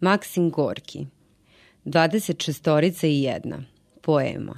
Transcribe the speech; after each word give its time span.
Maksim 0.00 0.50
Gorki 0.50 1.06
26 1.84 3.06
i 3.06 3.22
jedna 3.22 3.62
Poema 4.02 4.54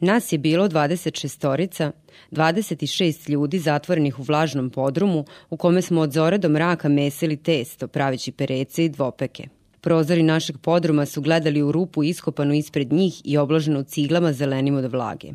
Nas 0.00 0.32
je 0.32 0.38
bilo 0.38 0.68
26-orica, 0.68 1.92
26 2.30 3.30
ljudi 3.30 3.58
zatvorenih 3.58 4.18
u 4.18 4.22
vlažnom 4.22 4.70
podrumu 4.70 5.24
u 5.50 5.56
kome 5.56 5.82
smo 5.82 6.00
od 6.00 6.12
zore 6.12 6.38
do 6.38 6.48
mraka 6.48 6.88
mesili 6.88 7.36
testo, 7.36 7.88
pravići 7.88 8.32
perece 8.32 8.84
i 8.84 8.88
dvopeke. 8.88 9.48
Prozori 9.80 10.22
našeg 10.22 10.58
podruma 10.58 11.06
su 11.06 11.20
gledali 11.20 11.62
u 11.62 11.72
rupu 11.72 12.04
iskopanu 12.04 12.54
ispred 12.54 12.92
njih 12.92 13.22
i 13.24 13.38
obloženu 13.38 13.82
ciglama 13.82 14.32
zelenim 14.32 14.76
od 14.76 14.92
vlage. 14.92 15.28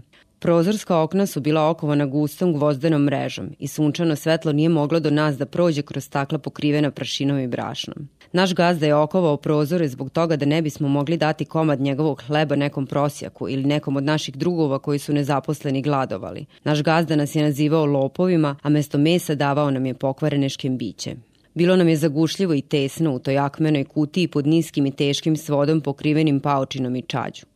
Prozorska 0.43 1.01
okna 1.01 1.25
su 1.25 1.41
bila 1.41 1.69
okovana 1.69 2.05
gustom 2.05 2.53
gvozdenom 2.53 3.03
mrežom 3.03 3.49
i 3.59 3.67
sunčano 3.67 4.15
svetlo 4.15 4.51
nije 4.51 4.69
moglo 4.69 4.99
do 4.99 5.09
nas 5.09 5.37
da 5.37 5.45
prođe 5.45 5.81
kroz 5.81 6.03
stakla 6.03 6.37
pokrivena 6.37 6.91
prašinom 6.91 7.39
i 7.39 7.47
brašnom. 7.47 8.07
Naš 8.31 8.53
gazda 8.53 8.85
je 8.85 8.95
okovao 8.95 9.37
prozore 9.37 9.87
zbog 9.87 10.09
toga 10.09 10.35
da 10.35 10.45
ne 10.45 10.61
bismo 10.61 10.87
mogli 10.87 11.17
dati 11.17 11.45
komad 11.45 11.79
njegovog 11.79 12.23
hleba 12.27 12.55
nekom 12.55 12.87
prosjaku 12.87 13.49
ili 13.49 13.63
nekom 13.63 13.97
od 13.97 14.03
naših 14.03 14.35
drugova 14.35 14.79
koji 14.79 14.99
su 14.99 15.13
nezaposleni 15.13 15.81
gladovali. 15.81 16.45
Naš 16.63 16.83
gazda 16.83 17.15
nas 17.15 17.35
je 17.35 17.43
nazivao 17.43 17.85
lopovima, 17.85 18.55
a 18.61 18.69
mesto 18.69 18.97
mesa 18.97 19.35
davao 19.35 19.71
nam 19.71 19.85
je 19.85 19.93
pokvarene 19.93 20.49
škembiće. 20.49 21.15
Bilo 21.53 21.75
nam 21.75 21.87
je 21.87 21.97
zagušljivo 21.97 22.53
i 22.53 22.61
tesno 22.61 23.15
u 23.15 23.19
toj 23.19 23.37
akmenoj 23.37 23.83
kutiji 23.83 24.27
pod 24.27 24.47
niskim 24.47 24.85
i 24.85 24.91
teškim 24.91 25.37
svodom 25.37 25.81
pokrivenim 25.81 26.39
paočinom 26.39 26.95
i 26.95 27.01
čađu. 27.01 27.50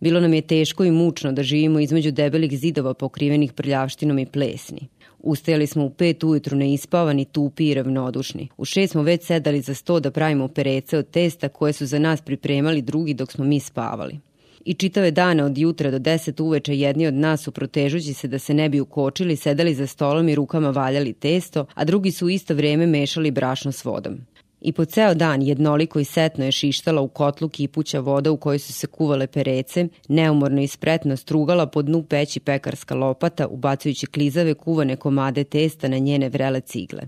Bilo 0.00 0.20
nam 0.20 0.34
je 0.34 0.42
teško 0.42 0.84
i 0.84 0.90
mučno 0.90 1.32
da 1.32 1.42
živimo 1.42 1.80
između 1.80 2.10
debelih 2.10 2.58
zidova 2.58 2.94
pokrivenih 2.94 3.52
prljavštinom 3.52 4.18
i 4.18 4.26
plesni. 4.26 4.88
Ustajali 5.18 5.66
smo 5.66 5.84
u 5.84 5.90
pet 5.90 6.24
ujutru 6.24 6.56
neispavani, 6.56 7.24
tupi 7.24 7.68
i 7.68 7.74
ravnodušni. 7.74 8.48
U 8.56 8.64
šest 8.64 8.92
smo 8.92 9.02
već 9.02 9.24
sedali 9.24 9.60
za 9.60 9.74
sto 9.74 10.00
da 10.00 10.10
pravimo 10.10 10.48
perece 10.48 10.98
od 10.98 11.10
testa 11.10 11.48
koje 11.48 11.72
su 11.72 11.86
za 11.86 11.98
nas 11.98 12.20
pripremali 12.20 12.82
drugi 12.82 13.14
dok 13.14 13.32
smo 13.32 13.44
mi 13.44 13.60
spavali. 13.60 14.18
I 14.64 14.74
čitave 14.74 15.10
dane 15.10 15.44
od 15.44 15.58
jutra 15.58 15.90
do 15.90 15.98
deset 15.98 16.40
uveče 16.40 16.76
jedni 16.76 17.06
od 17.06 17.14
nas 17.14 17.42
su 17.42 17.52
protežući 17.52 18.12
se 18.14 18.28
da 18.28 18.38
se 18.38 18.54
ne 18.54 18.68
bi 18.68 18.80
ukočili, 18.80 19.36
sedali 19.36 19.74
za 19.74 19.86
stolom 19.86 20.28
i 20.28 20.34
rukama 20.34 20.70
valjali 20.70 21.12
testo, 21.12 21.66
a 21.74 21.84
drugi 21.84 22.10
su 22.10 22.26
u 22.26 22.30
isto 22.30 22.54
vreme 22.54 22.86
mešali 22.86 23.30
brašno 23.30 23.72
s 23.72 23.84
vodom. 23.84 24.18
I 24.60 24.72
po 24.72 24.84
ceo 24.84 25.14
dan 25.14 25.42
jednoliko 25.42 26.00
i 26.00 26.04
setno 26.04 26.44
je 26.44 26.52
šištala 26.52 27.00
u 27.00 27.08
kotlu 27.08 27.48
kipuća 27.48 28.00
voda 28.00 28.30
u 28.30 28.36
kojoj 28.36 28.58
su 28.58 28.72
se 28.72 28.86
kuvale 28.86 29.26
perece, 29.26 29.88
neumorno 30.08 30.60
i 30.60 30.66
spretno 30.66 31.16
strugala 31.16 31.66
po 31.66 31.82
dnu 31.82 32.02
peći 32.02 32.40
pekarska 32.40 32.94
lopata, 32.94 33.46
ubacujući 33.46 34.06
klizave 34.06 34.54
kuvane 34.54 34.96
komade 34.96 35.44
testa 35.44 35.88
na 35.88 35.98
njene 35.98 36.28
vrele 36.28 36.60
cigle. 36.60 37.02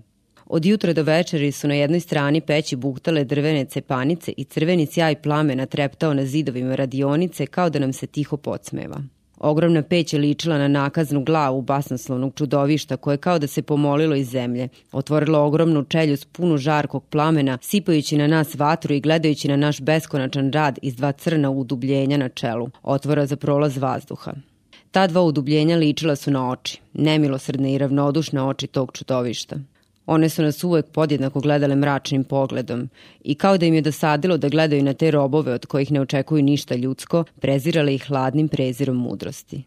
Od 0.46 0.66
jutra 0.66 0.92
do 0.92 1.02
večeri 1.02 1.52
su 1.52 1.68
na 1.68 1.74
jednoj 1.74 2.00
strani 2.00 2.40
peći 2.40 2.76
buhtale 2.76 3.24
drvene 3.24 3.64
cepanice 3.64 4.32
i 4.36 4.44
crveni 4.44 4.86
sjaj 4.86 5.22
plamena 5.22 5.66
treptao 5.66 6.14
na 6.14 6.24
zidovima 6.24 6.74
radionice 6.74 7.46
kao 7.46 7.70
da 7.70 7.78
nam 7.78 7.92
se 7.92 8.06
tiho 8.06 8.36
podsmeva. 8.36 9.02
Ogromna 9.42 9.82
peć 9.82 10.12
je 10.12 10.18
ličila 10.18 10.58
na 10.58 10.68
nakaznu 10.68 11.24
glavu 11.24 11.62
basnoslovnog 11.62 12.32
čudovišta 12.34 12.96
koje 12.96 13.16
kao 13.16 13.38
da 13.38 13.46
se 13.46 13.62
pomolilo 13.62 14.14
iz 14.14 14.28
zemlje. 14.28 14.68
Otvorilo 14.92 15.38
ogromnu 15.44 15.84
čeljust 15.84 16.28
punu 16.32 16.56
žarkog 16.56 17.04
plamena, 17.04 17.58
sipajući 17.62 18.16
na 18.16 18.26
nas 18.26 18.54
vatru 18.54 18.94
i 18.94 19.00
gledajući 19.00 19.48
na 19.48 19.56
naš 19.56 19.80
beskonačan 19.80 20.52
rad 20.52 20.78
iz 20.82 20.96
dva 20.96 21.12
crna 21.12 21.50
udubljenja 21.50 22.16
na 22.16 22.28
čelu, 22.28 22.70
otvora 22.82 23.26
za 23.26 23.36
prolaz 23.36 23.78
vazduha. 23.78 24.32
Ta 24.90 25.06
dva 25.06 25.22
udubljenja 25.22 25.76
ličila 25.76 26.16
su 26.16 26.30
na 26.30 26.50
oči, 26.50 26.80
nemilosrdne 26.92 27.74
i 27.74 27.78
ravnodušne 27.78 28.42
oči 28.42 28.66
tog 28.66 28.92
čudovišta. 28.92 29.56
One 30.06 30.28
su 30.28 30.42
nas 30.42 30.64
uvek 30.64 30.86
podjednako 30.86 31.40
gledale 31.40 31.76
mračnim 31.76 32.24
pogledom 32.24 32.88
i 33.24 33.34
kao 33.34 33.58
da 33.58 33.66
im 33.66 33.74
je 33.74 33.80
dosadilo 33.80 34.36
da 34.36 34.48
gledaju 34.48 34.82
na 34.82 34.94
te 34.94 35.10
robove 35.10 35.52
od 35.52 35.66
kojih 35.66 35.92
ne 35.92 36.00
očekuju 36.00 36.42
ništa 36.42 36.74
ljudsko, 36.74 37.24
prezirale 37.40 37.94
ih 37.94 38.04
hladnim 38.06 38.48
prezirom 38.48 38.96
mudrosti. 38.96 39.62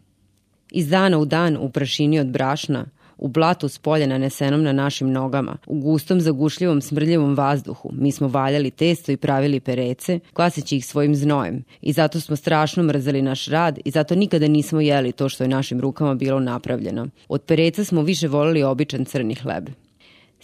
Iz 0.70 0.88
dana 0.88 1.18
u 1.18 1.24
dan 1.24 1.56
u 1.56 1.70
prašini 1.70 2.20
od 2.20 2.26
brašna, 2.26 2.86
u 3.18 3.28
blatu 3.28 3.68
s 3.68 3.78
polja 3.78 4.06
nanesenom 4.06 4.62
na 4.62 4.72
našim 4.72 5.10
nogama, 5.12 5.56
u 5.66 5.80
gustom 5.80 6.20
zagušljivom 6.20 6.80
smrljivom 6.80 7.34
vazduhu, 7.34 7.90
mi 7.92 8.12
smo 8.12 8.28
valjali 8.28 8.70
testo 8.70 9.12
i 9.12 9.16
pravili 9.16 9.60
perece, 9.60 10.18
kvasići 10.32 10.76
ih 10.76 10.86
svojim 10.86 11.14
znojem 11.14 11.64
i 11.80 11.92
zato 11.92 12.20
smo 12.20 12.36
strašno 12.36 12.82
mrzeli 12.82 13.22
naš 13.22 13.46
rad 13.46 13.78
i 13.84 13.90
zato 13.90 14.14
nikada 14.14 14.48
nismo 14.48 14.80
jeli 14.80 15.12
to 15.12 15.28
što 15.28 15.44
je 15.44 15.48
našim 15.48 15.80
rukama 15.80 16.14
bilo 16.14 16.40
napravljeno. 16.40 17.08
Od 17.28 17.42
pereca 17.42 17.84
smo 17.84 18.02
više 18.02 18.28
volili 18.28 18.62
običan 18.62 19.04
crni 19.04 19.34
hleb. 19.34 19.68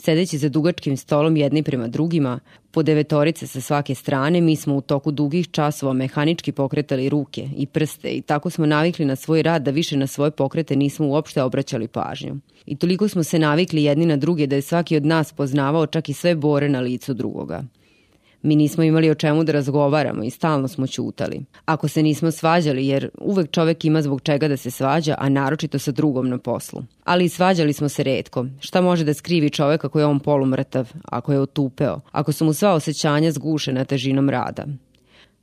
Sedeći 0.05 0.39
za 0.39 0.49
dugačkim 0.49 0.97
stolom 0.97 1.37
jedni 1.37 1.63
prema 1.63 1.89
drugima, 1.89 2.41
po 2.71 2.83
devetorice 2.83 3.47
sa 3.47 3.61
svake 3.61 3.95
strane, 3.95 4.41
mi 4.41 4.57
smo 4.57 4.77
u 4.77 4.81
toku 4.81 5.11
dugih 5.11 5.51
časova 5.51 5.93
mehanički 5.93 6.53
pokretali 6.53 7.09
ruke 7.09 7.49
i 7.57 7.67
prste 7.67 8.11
i 8.11 8.23
tako 8.23 8.51
smo 8.51 8.67
navikli 8.67 9.05
na 9.05 9.17
svoj 9.17 9.43
rad 9.43 9.63
da 9.63 9.71
više 9.71 9.97
na 9.97 10.07
svoje 10.07 10.31
pokrete 10.31 10.77
nismo 10.77 11.07
uopšte 11.07 11.43
obraćali 11.43 11.89
pažnju. 11.89 12.37
I 12.67 12.77
toliko 12.77 13.09
smo 13.09 13.23
se 13.23 13.39
navikli 13.39 13.85
jedni 13.85 14.07
na 14.07 14.17
druge 14.17 14.47
da 14.47 14.57
je 14.57 14.63
svaki 14.63 14.97
od 14.97 15.07
nas 15.07 15.33
poznavao 15.33 15.87
čak 15.87 16.09
i 16.09 16.13
sve 16.13 16.35
bore 16.35 16.69
na 16.69 16.81
licu 16.81 17.15
drugoga. 17.15 17.65
Mi 18.43 18.57
nismo 18.57 18.85
imali 18.85 19.11
o 19.11 19.15
čemu 19.15 19.45
da 19.45 19.53
razgovaramo 19.53 20.25
i 20.25 20.31
stalno 20.31 20.69
smo 20.69 20.87
ćutali. 20.87 21.45
Ako 21.65 21.89
se 21.89 22.03
nismo 22.03 22.31
svađali, 22.31 22.87
jer 22.87 23.11
uvek 23.21 23.51
čovek 23.51 23.85
ima 23.85 24.03
zbog 24.03 24.21
čega 24.21 24.49
da 24.49 24.57
se 24.57 24.71
svađa, 24.71 25.15
a 25.19 25.29
naročito 25.29 25.79
sa 25.79 25.93
drugom 25.93 26.29
na 26.29 26.39
poslu. 26.39 26.83
Ali 27.05 27.29
svađali 27.29 27.73
smo 27.73 27.89
se 27.89 28.03
redko. 28.03 28.47
Šta 28.61 28.81
može 28.81 29.05
da 29.05 29.15
skrivi 29.15 29.51
čovek 29.51 29.85
ako 29.85 29.99
je 29.99 30.07
on 30.07 30.21
polumrtav, 30.21 30.93
ako 31.05 31.33
je 31.33 31.41
otupeo, 31.41 32.01
ako 32.13 32.33
su 32.33 32.45
mu 32.45 32.53
sva 32.53 32.75
osjećanja 32.75 33.33
zgušena 33.33 33.85
težinom 33.85 34.31
rada? 34.31 34.67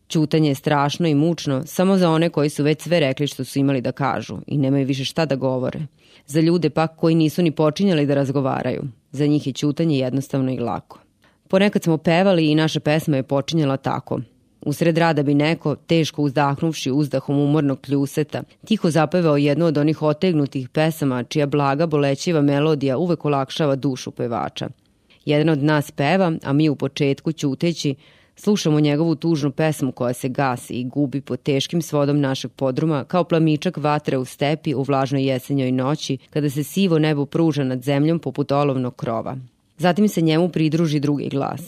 Ćutanje 0.10 0.50
je 0.50 0.56
strašno 0.56 1.08
i 1.08 1.16
mučno 1.16 1.64
samo 1.66 1.98
za 1.98 2.10
one 2.10 2.30
koji 2.30 2.50
su 2.50 2.64
već 2.64 2.82
sve 2.82 3.00
rekli 3.00 3.28
što 3.28 3.46
su 3.46 3.60
imali 3.60 3.82
da 3.82 3.92
kažu 3.92 4.38
i 4.48 4.58
nemaju 4.58 4.86
više 4.86 5.06
šta 5.06 5.26
da 5.26 5.36
govore. 5.36 5.80
Za 6.26 6.42
ljude 6.42 6.70
pak 6.70 6.96
koji 6.96 7.16
nisu 7.16 7.42
ni 7.42 7.52
počinjali 7.52 8.06
da 8.06 8.14
razgovaraju. 8.14 8.84
Za 9.12 9.26
njih 9.26 9.48
je 9.48 9.54
ćutanje 9.54 9.98
jednostavno 9.98 10.52
i 10.52 10.60
lako. 10.60 11.00
Ponekad 11.50 11.84
smo 11.84 11.98
pevali 11.98 12.52
i 12.52 12.56
naša 12.56 12.80
pesma 12.80 13.18
je 13.18 13.24
počinjala 13.24 13.78
tako. 13.78 14.20
Usred 14.62 14.98
rada 14.98 15.24
bi 15.24 15.34
neko, 15.34 15.76
teško 15.76 16.22
uzdahnuvši 16.22 16.92
uzdahom 16.92 17.40
umornog 17.40 17.82
kljuseta, 17.82 18.44
tiho 18.66 18.90
zapevao 18.90 19.38
jednu 19.38 19.66
od 19.66 19.78
onih 19.78 20.02
otegnutih 20.02 20.70
pesama 20.70 21.24
čija 21.24 21.46
blaga 21.46 21.86
bolećiva 21.86 22.42
melodija 22.42 22.98
uvek 22.98 23.26
olakšava 23.26 23.76
dušu 23.76 24.12
pevača. 24.12 24.70
Jedan 25.26 25.50
od 25.50 25.64
nas 25.64 25.92
peva, 25.92 26.32
a 26.44 26.54
mi 26.54 26.70
u 26.70 26.76
početku 26.76 27.32
ćuteći, 27.32 27.96
slušamo 28.36 28.80
njegovu 28.80 29.16
tužnu 29.16 29.52
pesmu 29.52 29.92
koja 29.92 30.14
se 30.14 30.30
gasi 30.30 30.74
i 30.74 30.84
gubi 30.84 31.22
pod 31.22 31.42
teškim 31.42 31.82
svodom 31.82 32.20
našeg 32.20 32.52
podruma 32.52 33.04
kao 33.04 33.24
plamičak 33.24 33.78
vatre 33.78 34.18
u 34.18 34.26
stepi 34.26 34.74
u 34.74 34.84
vlažnoj 34.84 35.26
jesenjoj 35.26 35.72
noći 35.72 36.18
kada 36.30 36.50
se 36.50 36.64
sivo 36.64 37.00
nebo 37.00 37.26
pruža 37.26 37.64
nad 37.64 37.84
zemljom 37.84 38.20
poput 38.20 38.52
olovnog 38.52 38.96
krova. 38.96 39.38
Zatim 39.80 40.08
se 40.08 40.22
njemu 40.22 40.50
pridruži 40.50 41.00
drugi 41.00 41.30
glas. 41.30 41.62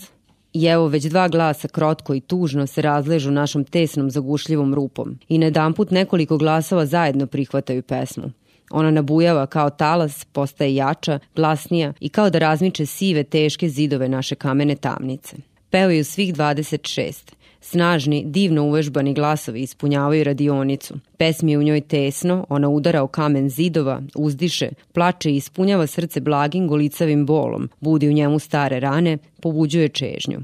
I 0.53 0.65
evo 0.65 0.87
već 0.87 1.05
dva 1.05 1.27
glasa 1.27 1.67
krotko 1.67 2.13
i 2.15 2.19
tužno 2.19 2.67
se 2.67 2.81
razležu 2.81 3.31
našom 3.31 3.63
tesnom 3.63 4.09
zagušljivom 4.09 4.73
rupom 4.73 5.19
i 5.29 5.37
na 5.37 5.45
jedan 5.45 5.73
put 5.73 5.91
nekoliko 5.91 6.37
glasova 6.37 6.85
zajedno 6.85 7.27
prihvataju 7.27 7.83
pesmu. 7.83 8.31
Ona 8.71 8.91
nabujava 8.91 9.45
kao 9.47 9.69
talas, 9.69 10.25
postaje 10.25 10.75
jača, 10.75 11.19
glasnija 11.35 11.93
i 11.99 12.09
kao 12.09 12.29
da 12.29 12.39
razmiče 12.39 12.85
sive 12.85 13.23
teške 13.23 13.69
zidove 13.69 14.09
naše 14.09 14.35
kamene 14.35 14.75
tamnice. 14.75 15.37
Pevaju 15.69 16.05
svih 16.05 16.33
26 16.33 17.31
Snažni, 17.63 18.23
divno 18.25 18.63
uvežbani 18.63 19.13
glasovi 19.13 19.61
ispunjavaju 19.61 20.23
radionicu. 20.23 20.93
Pesmi 21.17 21.57
u 21.57 21.63
njoj 21.63 21.81
tesno, 21.81 22.45
ona 22.49 22.69
udara 22.69 23.03
o 23.03 23.07
kamen 23.07 23.49
zidova, 23.49 24.01
uzdiše, 24.15 24.69
plače 24.93 25.31
i 25.31 25.35
ispunjava 25.35 25.87
srce 25.87 26.19
blagim 26.19 26.67
golicavim 26.67 27.25
bolom, 27.25 27.69
budi 27.79 28.09
u 28.09 28.13
njemu 28.13 28.39
stare 28.39 28.79
rane, 28.79 29.17
pobuđuje 29.41 29.89
čežnju. 29.89 30.39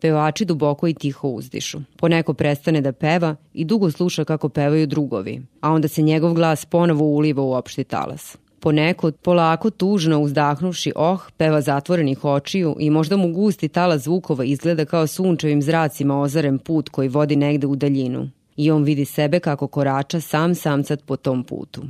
Pevači 0.00 0.44
duboko 0.44 0.88
i 0.88 0.94
tiho 0.94 1.28
uzdišu. 1.28 1.78
Poneko 1.96 2.34
prestane 2.34 2.80
da 2.80 2.92
peva 2.92 3.36
i 3.54 3.64
dugo 3.64 3.90
sluša 3.90 4.24
kako 4.24 4.48
pevaju 4.48 4.86
drugovi, 4.86 5.42
a 5.60 5.72
onda 5.72 5.88
se 5.88 6.02
njegov 6.02 6.34
glas 6.34 6.64
ponovo 6.64 7.04
uliva 7.04 7.42
u 7.42 7.52
opšti 7.52 7.84
talas 7.84 8.36
poneko 8.60 9.12
polako 9.12 9.70
tužno 9.70 10.20
uzdahnuši 10.20 10.92
oh, 10.96 11.20
peva 11.36 11.60
zatvorenih 11.60 12.24
očiju 12.24 12.76
i 12.78 12.90
možda 12.90 13.16
mu 13.16 13.32
gusti 13.32 13.68
tala 13.68 13.98
zvukova 13.98 14.44
izgleda 14.44 14.84
kao 14.84 15.06
sunčevim 15.06 15.62
zracima 15.62 16.20
ozaren 16.20 16.58
put 16.58 16.88
koji 16.88 17.08
vodi 17.08 17.36
negde 17.36 17.66
u 17.66 17.76
daljinu. 17.76 18.30
I 18.56 18.70
on 18.70 18.82
vidi 18.82 19.04
sebe 19.04 19.40
kako 19.40 19.66
korača 19.66 20.20
sam 20.20 20.54
samcat 20.54 21.02
po 21.06 21.16
tom 21.16 21.44
putu. 21.44 21.82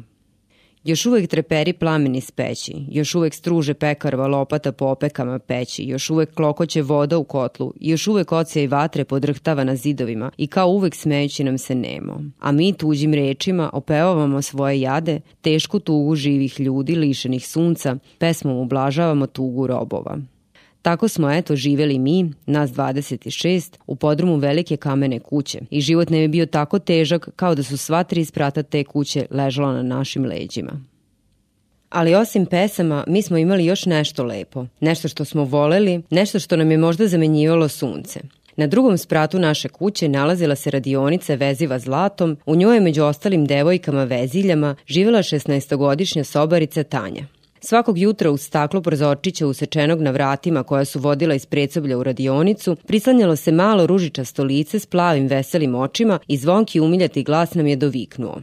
Još 0.87 1.07
uvek 1.07 1.31
treperi 1.31 1.73
plamen 1.73 2.15
iz 2.15 2.31
peći, 2.31 2.73
još 2.89 3.15
uvek 3.15 3.35
struže 3.35 3.75
pekarva 3.75 4.27
lopata 4.27 4.73
po 4.73 4.85
opekama 4.85 5.39
peći, 5.39 5.85
još 5.85 6.11
uvek 6.11 6.35
klokoće 6.35 6.83
voda 6.83 7.19
u 7.19 7.25
kotlu, 7.25 7.73
još 7.81 8.07
uvek 8.07 8.33
ocija 8.33 8.63
i 8.63 8.67
vatre 8.67 9.05
podrhtava 9.05 9.65
na 9.65 9.77
zidovima 9.77 10.31
i 10.37 10.47
kao 10.47 10.69
uvek 10.69 10.95
smejući 10.95 11.45
nam 11.45 11.59
se 11.59 11.75
nemo. 11.75 12.23
A 12.41 12.53
mi 12.53 12.73
tuđim 12.73 13.15
rečima 13.15 13.71
opevavamo 13.73 14.43
svoje 14.43 14.81
jade, 14.81 15.21
tešku 15.41 15.81
tugu 15.81 16.15
živih 16.15 16.61
ljudi 16.61 16.95
lišenih 16.95 17.49
sunca, 17.49 17.97
pesmom 18.19 18.57
ublažavamo 18.57 19.27
tugu 19.27 19.67
robova. 19.67 20.19
Tako 20.87 21.09
smo 21.09 21.31
eto 21.31 21.57
živeli 21.57 21.99
mi, 21.99 22.31
nas 22.47 22.71
26, 22.71 23.77
u 23.87 23.97
podrumu 23.97 24.37
velike 24.37 24.77
kamene 24.77 25.19
kuće 25.19 25.61
i 25.71 25.81
život 25.81 26.11
nam 26.11 26.21
je 26.21 26.29
bio 26.29 26.47
tako 26.47 26.79
težak 26.79 27.29
kao 27.37 27.55
da 27.55 27.63
su 27.63 27.77
sva 27.77 28.05
tri 28.05 28.25
sprata 28.25 28.63
te 28.63 28.85
kuće 28.85 29.27
ležala 29.31 29.73
na 29.73 29.83
našim 29.83 30.25
leđima. 30.25 30.81
Ali 31.89 32.15
osim 32.15 32.47
pesama, 32.47 33.05
mi 33.07 33.23
smo 33.23 33.37
imali 33.37 33.65
još 33.65 33.87
nešto 33.87 34.25
lepo, 34.25 34.67
nešto 34.81 35.09
što 35.09 35.25
smo 35.25 35.45
voleli, 35.45 36.03
nešto 36.11 36.39
što 36.39 36.57
nam 36.57 36.71
je 36.71 36.79
možda 36.79 37.07
zamenjivalo 37.07 37.69
sunce. 37.69 38.21
Na 38.57 38.67
drugom 38.67 38.99
spratu 38.99 39.39
naše 39.39 39.69
kuće 39.69 40.09
nalazila 40.09 40.55
se 40.55 40.71
radionica 40.71 41.35
veziva 41.35 41.79
zlatom, 41.79 42.37
u 42.47 42.57
njoj 42.57 42.77
je 42.77 42.81
među 42.81 43.05
ostalim 43.05 43.45
devojkama 43.45 44.05
veziljama 44.05 44.77
živela 44.87 45.19
16-godišnja 45.19 46.25
sobarica 46.25 46.83
Tanja. 46.83 47.27
Svakog 47.61 47.99
jutra 47.99 48.31
uz 48.31 48.41
staklo 48.41 48.81
prozorčića 48.81 49.47
usečenog 49.47 50.01
na 50.01 50.11
vratima 50.11 50.63
koja 50.63 50.85
su 50.85 51.01
vodila 51.01 51.35
iz 51.35 51.47
predsoblja 51.47 51.99
u 51.99 52.03
radionicu, 52.03 52.77
prislanjalo 52.87 53.37
se 53.37 53.53
malo 53.53 53.87
ružičasto 53.87 54.45
lice 54.45 54.79
s 54.79 54.87
plavim 54.87 55.27
veselim 55.27 55.75
očima 55.75 56.19
i 56.29 56.37
zvonki 56.37 56.81
umiljati 56.81 57.23
glas 57.23 57.55
nam 57.55 57.67
je 57.67 57.77
doviknuo. 57.77 58.41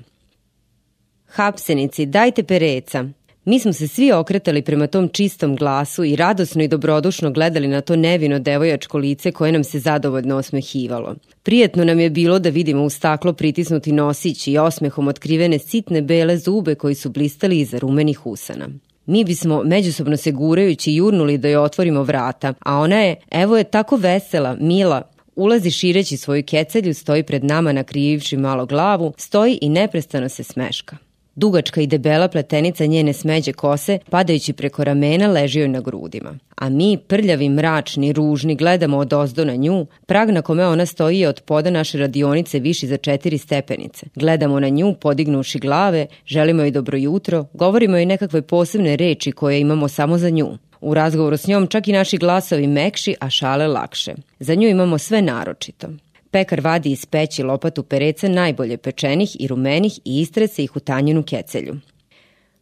Hapsenici, 1.25 2.05
dajte 2.05 2.43
pereca, 2.43 3.05
Mi 3.45 3.59
smo 3.59 3.73
se 3.73 3.87
svi 3.87 4.11
okretali 4.11 4.61
prema 4.61 4.87
tom 4.87 5.09
čistom 5.09 5.55
glasu 5.55 6.03
i 6.03 6.15
radosno 6.15 6.63
i 6.63 6.67
dobrodušno 6.67 7.31
gledali 7.31 7.67
na 7.67 7.81
to 7.81 7.95
nevino 7.95 8.39
devojačko 8.39 8.97
lice 8.97 9.31
koje 9.31 9.51
nam 9.51 9.63
se 9.63 9.79
zadovoljno 9.79 10.35
osmehivalo. 10.35 11.15
Prijetno 11.43 11.85
nam 11.85 11.99
je 11.99 12.09
bilo 12.09 12.39
da 12.39 12.49
vidimo 12.49 12.83
u 12.83 12.89
staklo 12.89 13.33
pritisnuti 13.33 13.91
nosić 13.91 14.47
i 14.47 14.57
osmehom 14.57 15.07
otkrivene 15.07 15.59
sitne 15.59 16.01
bele 16.01 16.37
zube 16.37 16.75
koji 16.75 16.95
su 16.95 17.09
blistali 17.09 17.59
iza 17.59 17.77
rumenih 17.77 18.25
usana. 18.25 18.69
Mi 19.05 19.23
bismo 19.23 19.63
međusobno 19.63 20.17
se 20.17 20.31
gurajući 20.31 20.93
jurnuli 20.93 21.37
da 21.37 21.47
joj 21.47 21.63
otvorimo 21.63 22.03
vrata, 22.03 22.53
a 22.59 22.77
ona 22.77 22.99
je, 22.99 23.15
evo 23.31 23.57
je 23.57 23.63
tako 23.63 23.95
vesela, 23.95 24.55
mila, 24.59 25.13
Ulazi 25.35 25.71
šireći 25.71 26.17
svoju 26.17 26.43
kecelju, 26.45 26.93
stoji 26.93 27.23
pred 27.23 27.43
nama 27.43 27.71
nakrivivši 27.71 28.37
malo 28.37 28.65
glavu, 28.65 29.13
stoji 29.17 29.59
i 29.61 29.69
neprestano 29.69 30.29
se 30.29 30.43
smeška. 30.43 30.97
Dugačka 31.35 31.81
i 31.81 31.87
debela 31.87 32.27
pletenica 32.27 32.85
njene 32.85 33.13
smeđe 33.13 33.53
kose, 33.53 33.99
padajući 34.09 34.53
preko 34.53 34.83
ramena, 34.83 35.27
leži 35.27 35.59
joj 35.59 35.67
na 35.67 35.81
grudima. 35.81 36.37
A 36.55 36.69
mi, 36.69 36.97
prljavi, 37.07 37.49
mračni, 37.49 38.13
ružni, 38.13 38.55
gledamo 38.55 38.97
od 38.97 39.13
ozdo 39.13 39.45
na 39.45 39.55
nju, 39.55 39.85
prag 40.05 40.29
na 40.29 40.41
kome 40.41 40.67
ona 40.67 40.85
stoji 40.85 41.19
je 41.19 41.27
od 41.27 41.41
poda 41.41 41.69
naše 41.69 41.97
radionice 41.97 42.59
viši 42.59 42.87
za 42.87 42.97
četiri 42.97 43.37
stepenice. 43.37 44.05
Gledamo 44.15 44.59
na 44.59 44.69
nju, 44.69 44.95
podignuši 45.01 45.59
glave, 45.59 46.07
želimo 46.25 46.61
joj 46.61 46.71
dobro 46.71 46.97
jutro, 46.97 47.45
govorimo 47.53 47.97
joj 47.97 48.05
nekakve 48.05 48.41
posebne 48.41 48.95
reči 48.95 49.31
koje 49.31 49.59
imamo 49.59 49.87
samo 49.87 50.17
za 50.17 50.29
nju. 50.29 50.57
U 50.81 50.93
razgovoru 50.93 51.37
s 51.37 51.47
njom 51.47 51.67
čak 51.67 51.87
i 51.87 51.91
naši 51.91 52.17
glasovi 52.17 52.67
mekši, 52.67 53.15
a 53.19 53.29
šale 53.29 53.67
lakše. 53.67 54.13
Za 54.39 54.55
nju 54.55 54.67
imamo 54.67 54.97
sve 54.97 55.21
naročito. 55.21 55.87
Pekar 56.33 56.61
vadi 56.61 56.91
iz 56.91 57.05
peći 57.05 57.43
lopatu 57.43 57.83
pereca 57.83 58.27
najbolje 58.27 58.77
pečenih 58.77 59.35
i 59.39 59.47
rumenih 59.47 59.99
i 60.05 60.21
istrese 60.21 60.63
ih 60.63 60.75
u 60.75 60.79
tanjenu 60.79 61.23
kecelju. 61.23 61.75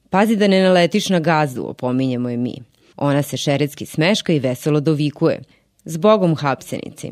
Pazi 0.09 0.35
da 0.35 0.47
ne 0.47 0.63
naletiš 0.63 1.09
na 1.09 1.19
gazdu, 1.19 1.65
opominjemo 1.67 2.29
je 2.29 2.37
mi. 2.37 2.55
Ona 2.97 3.23
se 3.23 3.37
šeretski 3.37 3.85
smeška 3.85 4.33
i 4.33 4.39
veselo 4.39 4.79
dovikuje. 4.79 5.41
Zbogom 5.85 6.35
hapsenici. 6.35 7.11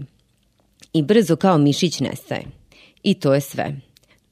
I 0.94 1.04
brzo 1.04 1.36
kao 1.36 1.58
mišić 1.58 2.00
nestaje. 2.00 2.44
I 3.04 3.14
to 3.14 3.34
je 3.34 3.42
sve. 3.42 3.76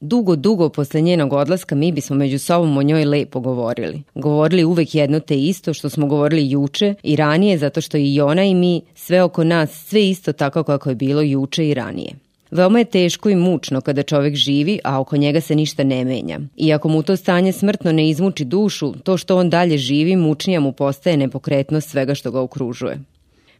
Dugo, 0.00 0.36
dugo 0.36 0.68
posle 0.68 1.00
njenog 1.00 1.32
odlaska 1.32 1.74
mi 1.74 1.92
bismo 1.92 2.16
među 2.16 2.38
sobom 2.38 2.76
o 2.76 2.82
njoj 2.82 3.04
lepo 3.04 3.40
govorili. 3.40 4.02
Govorili 4.14 4.64
uvek 4.64 4.94
jedno 4.94 5.20
te 5.20 5.40
isto 5.40 5.74
što 5.74 5.88
smo 5.88 6.06
govorili 6.06 6.50
juče 6.50 6.94
i 7.02 7.16
ranije 7.16 7.58
zato 7.58 7.80
što 7.80 7.96
i 7.96 8.20
ona 8.20 8.44
i 8.44 8.54
mi, 8.54 8.82
sve 8.94 9.22
oko 9.22 9.44
nas, 9.44 9.70
sve 9.70 10.08
isto 10.08 10.32
tako 10.32 10.62
kako 10.62 10.88
je 10.88 10.94
bilo 10.94 11.22
juče 11.22 11.68
i 11.68 11.74
ranije. 11.74 12.12
Veoma 12.50 12.78
je 12.78 12.84
teško 12.84 13.30
i 13.30 13.36
mučno 13.36 13.80
kada 13.80 14.02
čovek 14.02 14.34
živi, 14.34 14.78
a 14.84 15.00
oko 15.00 15.16
njega 15.16 15.40
se 15.40 15.54
ništa 15.54 15.84
ne 15.84 16.04
menja. 16.04 16.40
I 16.56 16.72
ako 16.72 16.88
mu 16.88 17.02
to 17.02 17.16
stanje 17.16 17.52
smrtno 17.52 17.92
ne 17.92 18.08
izmuči 18.08 18.44
dušu, 18.44 18.92
to 18.92 19.16
što 19.16 19.36
on 19.36 19.50
dalje 19.50 19.78
živi, 19.78 20.16
mučnija 20.16 20.60
mu 20.60 20.72
postaje 20.72 21.16
nepokretnost 21.16 21.90
svega 21.90 22.14
što 22.14 22.30
ga 22.30 22.40
okružuje. 22.40 22.98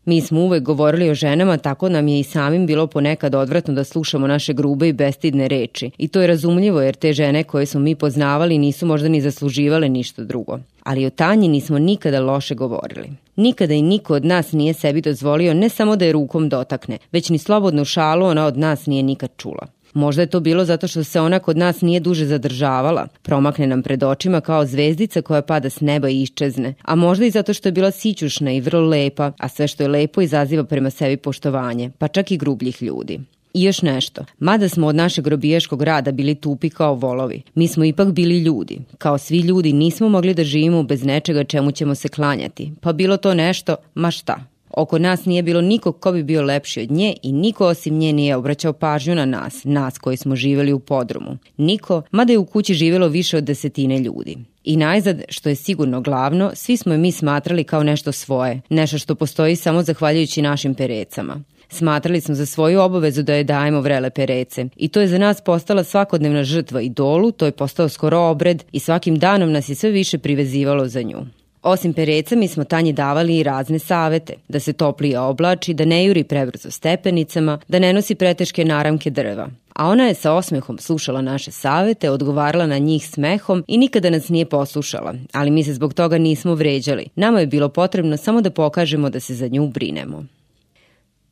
Mi 0.09 0.21
smo 0.21 0.41
uvek 0.41 0.63
govorili 0.63 1.11
o 1.11 1.15
ženama, 1.15 1.57
tako 1.57 1.89
nam 1.89 2.09
je 2.09 2.21
i 2.21 2.25
samim 2.25 2.67
bilo 2.67 2.87
ponekad 2.87 3.35
odvratno 3.35 3.75
da 3.75 3.85
slušamo 3.85 4.27
naše 4.27 4.53
grube 4.53 4.89
i 4.89 4.93
bestidne 4.93 5.49
reči. 5.49 5.91
I 5.99 6.09
to 6.09 6.21
je 6.21 6.27
razumljivo 6.27 6.81
jer 6.81 6.95
te 6.95 7.13
žene 7.13 7.45
koje 7.45 7.67
smo 7.67 7.81
mi 7.81 7.95
poznavali 7.95 8.59
nisu 8.59 8.87
možda 8.87 9.09
ni 9.09 9.21
zasluživale 9.21 9.89
ništa 9.89 10.25
drugo. 10.25 10.59
Ali 10.83 11.07
o 11.07 11.11
Tanji 11.11 11.49
nismo 11.49 11.79
nikada 11.79 12.21
loše 12.21 12.55
govorili. 12.55 13.11
Nikada 13.37 13.75
i 13.75 13.83
niko 13.83 14.15
od 14.15 14.25
nas 14.25 14.53
nije 14.53 14.75
sebi 14.75 15.01
dozvolio 15.01 15.55
ne 15.55 15.69
samo 15.69 15.97
da 15.97 16.05
je 16.05 16.13
rukom 16.13 16.49
dotakne, 16.49 16.99
već 17.13 17.31
ni 17.31 17.39
slobodnu 17.39 17.85
šalu 17.85 18.27
ona 18.27 18.47
od 18.47 18.59
nas 18.59 18.87
nije 18.87 19.03
nikad 19.03 19.31
čula. 19.37 19.67
Možda 19.95 20.23
je 20.23 20.27
to 20.27 20.41
bilo 20.41 20.65
zato 20.65 20.89
što 20.89 21.05
se 21.05 21.21
ona 21.21 21.39
kod 21.39 21.57
nas 21.57 21.81
nije 21.81 22.01
duže 22.01 22.27
zadržavala, 22.27 23.07
promakne 23.23 23.67
nam 23.67 23.83
pred 23.83 24.03
očima 24.03 24.41
kao 24.41 24.67
zvezdica 24.67 25.23
koja 25.23 25.43
pada 25.43 25.71
s 25.71 25.81
neba 25.81 26.09
i 26.09 26.23
iščezne, 26.23 26.75
a 26.83 26.95
možda 26.95 27.25
i 27.25 27.31
zato 27.31 27.55
što 27.55 27.69
je 27.69 27.73
bila 27.73 27.91
sićušna 27.91 28.53
i 28.53 28.61
vrlo 28.61 28.89
lepa, 28.89 29.33
a 29.39 29.49
sve 29.49 29.69
što 29.69 29.83
je 29.83 29.89
lepo 29.89 30.21
izaziva 30.21 30.65
prema 30.65 30.91
sebi 30.91 31.17
poštovanje, 31.17 31.91
pa 31.99 32.09
čak 32.09 32.31
i 32.31 32.37
grubljih 32.37 32.83
ljudi. 32.83 33.21
I 33.55 33.63
još 33.63 33.83
nešto, 33.83 34.25
mada 34.39 34.69
smo 34.69 34.87
od 34.87 34.95
našeg 34.95 35.27
robijaškog 35.27 35.83
rada 35.83 36.13
bili 36.13 36.35
tupi 36.35 36.71
kao 36.71 36.95
volovi, 36.95 37.43
mi 37.55 37.69
smo 37.69 37.85
ipak 37.85 38.09
bili 38.09 38.39
ljudi. 38.39 38.79
Kao 38.99 39.19
svi 39.19 39.39
ljudi 39.39 39.73
nismo 39.73 40.09
mogli 40.09 40.35
da 40.35 40.45
živimo 40.45 40.83
bez 40.83 41.05
nečega 41.05 41.45
čemu 41.45 41.73
ćemo 41.73 41.95
se 41.95 42.09
klanjati, 42.09 42.73
pa 42.81 42.93
bilo 42.93 43.17
to 43.17 43.35
nešto, 43.35 43.77
ma 43.95 44.11
šta, 44.11 44.45
Oko 44.79 44.99
nas 44.99 45.25
nije 45.25 45.43
bilo 45.43 45.61
nikog 45.61 46.01
ko 46.01 46.13
bi 46.13 46.23
bio 46.23 46.43
lepši 46.43 46.81
od 46.81 46.91
nje 46.91 47.15
i 47.23 47.33
niko 47.33 47.67
osim 47.67 47.99
nje 47.99 48.13
nije 48.13 48.37
obraćao 48.37 48.73
pažnju 48.73 49.15
na 49.15 49.25
nas, 49.25 49.65
nas 49.65 49.99
koji 49.99 50.17
smo 50.17 50.37
živeli 50.37 50.73
u 50.73 50.79
podrumu. 50.79 51.39
Niko, 51.57 52.03
mada 52.11 52.33
je 52.33 52.39
u 52.39 52.45
kući 52.45 52.75
živelo 52.75 53.09
više 53.09 53.37
od 53.37 53.45
desetine 53.45 53.99
ljudi. 53.99 54.37
I 54.65 54.77
najzad, 54.77 55.23
što 55.29 55.49
je 55.49 55.55
sigurno 55.55 56.01
glavno, 56.01 56.51
svi 56.55 56.77
smo 56.77 56.93
je 56.93 56.99
mi 56.99 57.13
smatrali 57.13 57.65
kao 57.65 57.83
nešto 57.83 58.13
svoje, 58.13 58.61
nešto 58.69 58.99
što 58.99 59.15
postoji 59.15 59.57
samo 59.57 59.83
zahvaljujući 59.83 60.43
našim 60.43 60.75
perecama. 60.75 61.41
Smatrali 61.69 62.21
smo 62.21 62.35
za 62.35 62.47
svoju 62.47 62.81
obavezu 62.81 63.23
da 63.23 63.35
je 63.35 63.45
dajemo 63.45 63.81
vrele 63.81 64.11
perece 64.11 64.67
i 64.77 64.89
to 64.89 65.01
je 65.01 65.09
za 65.09 65.19
nas 65.19 65.41
postala 65.41 65.85
svakodnevna 65.85 66.45
žrtva 66.45 66.81
i 66.81 66.89
dolu, 66.89 67.33
to 67.33 67.47
je 67.47 67.53
postao 67.53 67.89
skoro 67.89 68.19
obred 68.19 68.65
i 68.73 68.81
svakim 68.81 69.19
danom 69.19 69.53
nas 69.53 69.69
je 69.69 69.75
sve 69.75 69.91
više 69.91 70.19
privezivalo 70.19 70.89
za 70.89 71.03
nju. 71.03 71.19
Osim 71.63 71.93
pereca, 71.93 72.37
mi 72.37 72.49
smo 72.49 72.65
Tanji 72.65 72.93
davali 72.93 73.39
i 73.39 73.43
razne 73.43 73.79
savete, 73.79 74.35
da 74.49 74.61
se 74.61 74.73
toplije 74.73 75.21
oblači, 75.21 75.75
da 75.75 75.85
ne 75.85 76.05
juri 76.05 76.25
prebrzo 76.25 76.71
stepenicama, 76.71 77.59
da 77.69 77.79
ne 77.79 77.93
nosi 77.93 78.15
preteške 78.15 78.65
naramke 78.65 79.11
drva. 79.11 79.49
A 79.75 79.87
ona 79.87 80.05
je 80.05 80.15
sa 80.15 80.33
osmehom 80.33 80.79
slušala 80.79 81.23
naše 81.23 81.51
savete, 81.51 82.11
odgovarala 82.11 82.67
na 82.67 82.79
njih 82.79 83.09
smehom 83.09 83.65
i 83.69 83.79
nikada 83.79 84.11
nas 84.11 84.29
nije 84.29 84.47
poslušala, 84.47 85.15
ali 85.33 85.51
mi 85.51 85.65
se 85.65 85.75
zbog 85.75 85.95
toga 85.95 86.19
nismo 86.19 86.55
vređali. 86.55 87.07
Nama 87.15 87.41
je 87.41 87.47
bilo 87.47 87.69
potrebno 87.69 88.17
samo 88.17 88.41
da 88.41 88.51
pokažemo 88.51 89.11
da 89.11 89.21
se 89.21 89.35
za 89.35 89.49
nju 89.49 89.69
brinemo. 89.69 90.25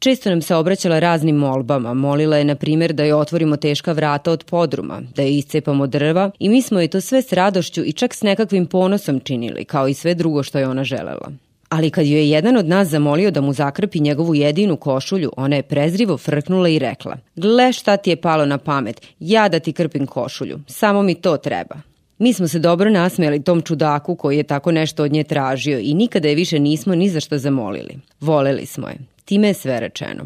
Često 0.07 0.31
nam 0.31 0.43
se 0.43 0.55
obraćala 0.55 0.99
raznim 0.99 1.37
molbama, 1.37 1.95
molila 1.95 2.37
je 2.37 2.45
na 2.45 2.55
primjer 2.55 2.93
da 2.93 3.05
joj 3.05 3.13
otvorimo 3.13 3.57
teška 3.57 3.93
vrata 3.93 4.33
od 4.33 4.45
podruma, 4.45 5.03
da 5.17 5.23
joj 5.23 5.39
iscepamo 5.39 5.87
drva 5.87 6.31
i 6.39 6.49
mi 6.49 6.63
smo 6.63 6.81
joj 6.81 6.89
to 6.89 7.01
sve 7.01 7.23
s 7.23 7.33
radošću 7.33 7.85
i 7.85 7.93
čak 7.93 8.15
s 8.15 8.23
nekakvim 8.23 8.67
ponosom 8.67 9.21
činili, 9.21 9.65
kao 9.65 9.89
i 9.89 9.95
sve 9.95 10.15
drugo 10.15 10.43
što 10.43 10.59
je 10.59 10.69
ona 10.69 10.85
želela. 10.85 11.31
Ali 11.69 11.91
kad 11.91 12.07
joj 12.07 12.21
je 12.21 12.31
jedan 12.31 12.57
od 12.57 12.69
nas 12.69 12.89
zamolio 12.89 13.31
da 13.31 13.41
mu 13.41 13.53
zakrpi 13.53 14.01
njegovu 14.01 14.35
jedinu 14.35 14.77
košulju, 14.77 15.33
ona 15.37 15.57
je 15.57 15.63
prezrivo 15.63 16.19
frknula 16.19 16.69
i 16.69 16.79
rekla 16.79 17.17
Gle 17.37 17.73
šta 17.73 17.97
ti 17.97 18.11
je 18.11 18.17
palo 18.17 18.47
na 18.47 18.59
pamet, 18.59 19.07
ja 19.21 19.49
da 19.49 19.59
ti 19.59 19.73
krpim 19.73 20.07
košulju, 20.07 20.59
samo 20.67 21.03
mi 21.03 21.15
to 21.15 21.37
treba. 21.37 21.77
Mi 22.19 22.33
smo 22.33 22.49
se 22.49 22.59
dobro 22.59 22.91
nasmijali 22.91 23.43
tom 23.43 23.63
čudaku 23.63 24.17
koji 24.17 24.37
je 24.37 24.43
tako 24.43 24.73
nešto 24.73 25.03
od 25.03 25.13
nje 25.13 25.25
tražio 25.25 25.79
i 25.79 25.95
nikada 25.95 26.29
je 26.29 26.35
više 26.35 26.59
nismo 26.59 26.95
ni 26.95 27.09
za 27.09 27.21
što 27.21 27.39
zamolili. 27.39 27.99
Voleli 28.21 28.67
smo 28.67 28.89
je. 28.89 29.15
Time 29.26 29.49
je 29.49 29.54
sve 29.54 29.80
rečeno. 29.80 30.25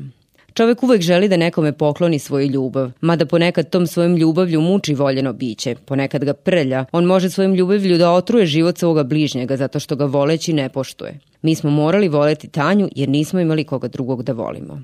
Čovek 0.54 0.82
uvek 0.82 1.02
želi 1.02 1.28
da 1.28 1.36
nekome 1.36 1.72
pokloni 1.72 2.18
svoju 2.18 2.46
ljubav, 2.46 2.90
mada 3.00 3.26
ponekad 3.26 3.70
tom 3.70 3.86
svojom 3.86 4.16
ljubavlju 4.16 4.60
muči 4.60 4.94
voljeno 4.94 5.32
biće, 5.32 5.74
ponekad 5.74 6.24
ga 6.24 6.34
prlja, 6.34 6.84
on 6.92 7.04
može 7.04 7.30
svojim 7.30 7.54
ljubavlju 7.54 7.98
da 7.98 8.10
otruje 8.10 8.46
život 8.46 8.78
svoga 8.78 9.02
bližnjega 9.02 9.56
zato 9.56 9.80
što 9.80 9.96
ga 9.96 10.04
voleći 10.04 10.52
ne 10.52 10.68
poštuje. 10.68 11.18
Mi 11.42 11.54
smo 11.54 11.70
morali 11.70 12.08
voleti 12.08 12.48
Tanju 12.48 12.88
jer 12.96 13.08
nismo 13.08 13.40
imali 13.40 13.64
koga 13.64 13.88
drugog 13.88 14.22
da 14.22 14.32
volimo. 14.32 14.82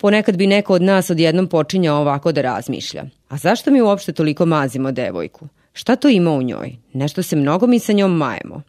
Ponekad 0.00 0.36
bi 0.36 0.46
neko 0.46 0.74
od 0.74 0.82
nas 0.82 1.10
odjednom 1.10 1.46
počinjao 1.46 2.00
ovako 2.00 2.32
da 2.32 2.42
razmišlja. 2.42 3.04
A 3.28 3.36
zašto 3.36 3.70
mi 3.70 3.82
uopšte 3.82 4.12
toliko 4.12 4.46
mazimo 4.46 4.92
devojku? 4.92 5.48
Šta 5.72 5.96
to 5.96 6.08
ima 6.08 6.30
u 6.32 6.42
njoj? 6.42 6.76
Nešto 6.92 7.22
se 7.22 7.36
mnogo 7.36 7.66
mi 7.66 7.78
sa 7.78 7.92
njom 7.92 8.16
majemo. 8.16 8.62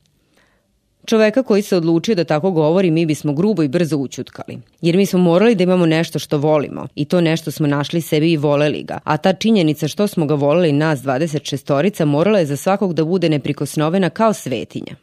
Čoveka 1.06 1.44
koji 1.44 1.62
se 1.62 1.78
odlučio 1.78 2.16
da 2.16 2.24
tako 2.24 2.52
govori 2.52 2.92
mi 2.92 3.06
bismo 3.06 3.34
grubo 3.34 3.64
i 3.64 3.68
brzo 3.68 3.98
učutkali. 3.98 4.60
Jer 4.82 4.98
mi 4.98 5.06
smo 5.06 5.20
morali 5.20 5.56
da 5.56 5.64
imamo 5.64 5.86
nešto 5.86 6.20
što 6.20 6.38
volimo 6.38 6.88
i 6.96 7.06
to 7.06 7.22
nešto 7.22 7.52
smo 7.52 7.68
našli 7.68 8.02
sebi 8.02 8.32
i 8.32 8.38
voleli 8.38 8.84
ga. 8.84 9.00
A 9.04 9.18
ta 9.18 9.34
činjenica 9.34 9.88
što 9.88 10.08
smo 10.08 10.26
ga 10.26 10.36
voleli 10.36 10.72
nas 10.72 11.00
26 11.00 11.58
storica 11.58 12.06
morala 12.06 12.40
je 12.40 12.46
za 12.46 12.58
svakog 12.58 12.94
da 12.94 13.06
bude 13.06 13.30
neprikosnovena 13.30 14.10
kao 14.10 14.34
svetinja. 14.34 14.96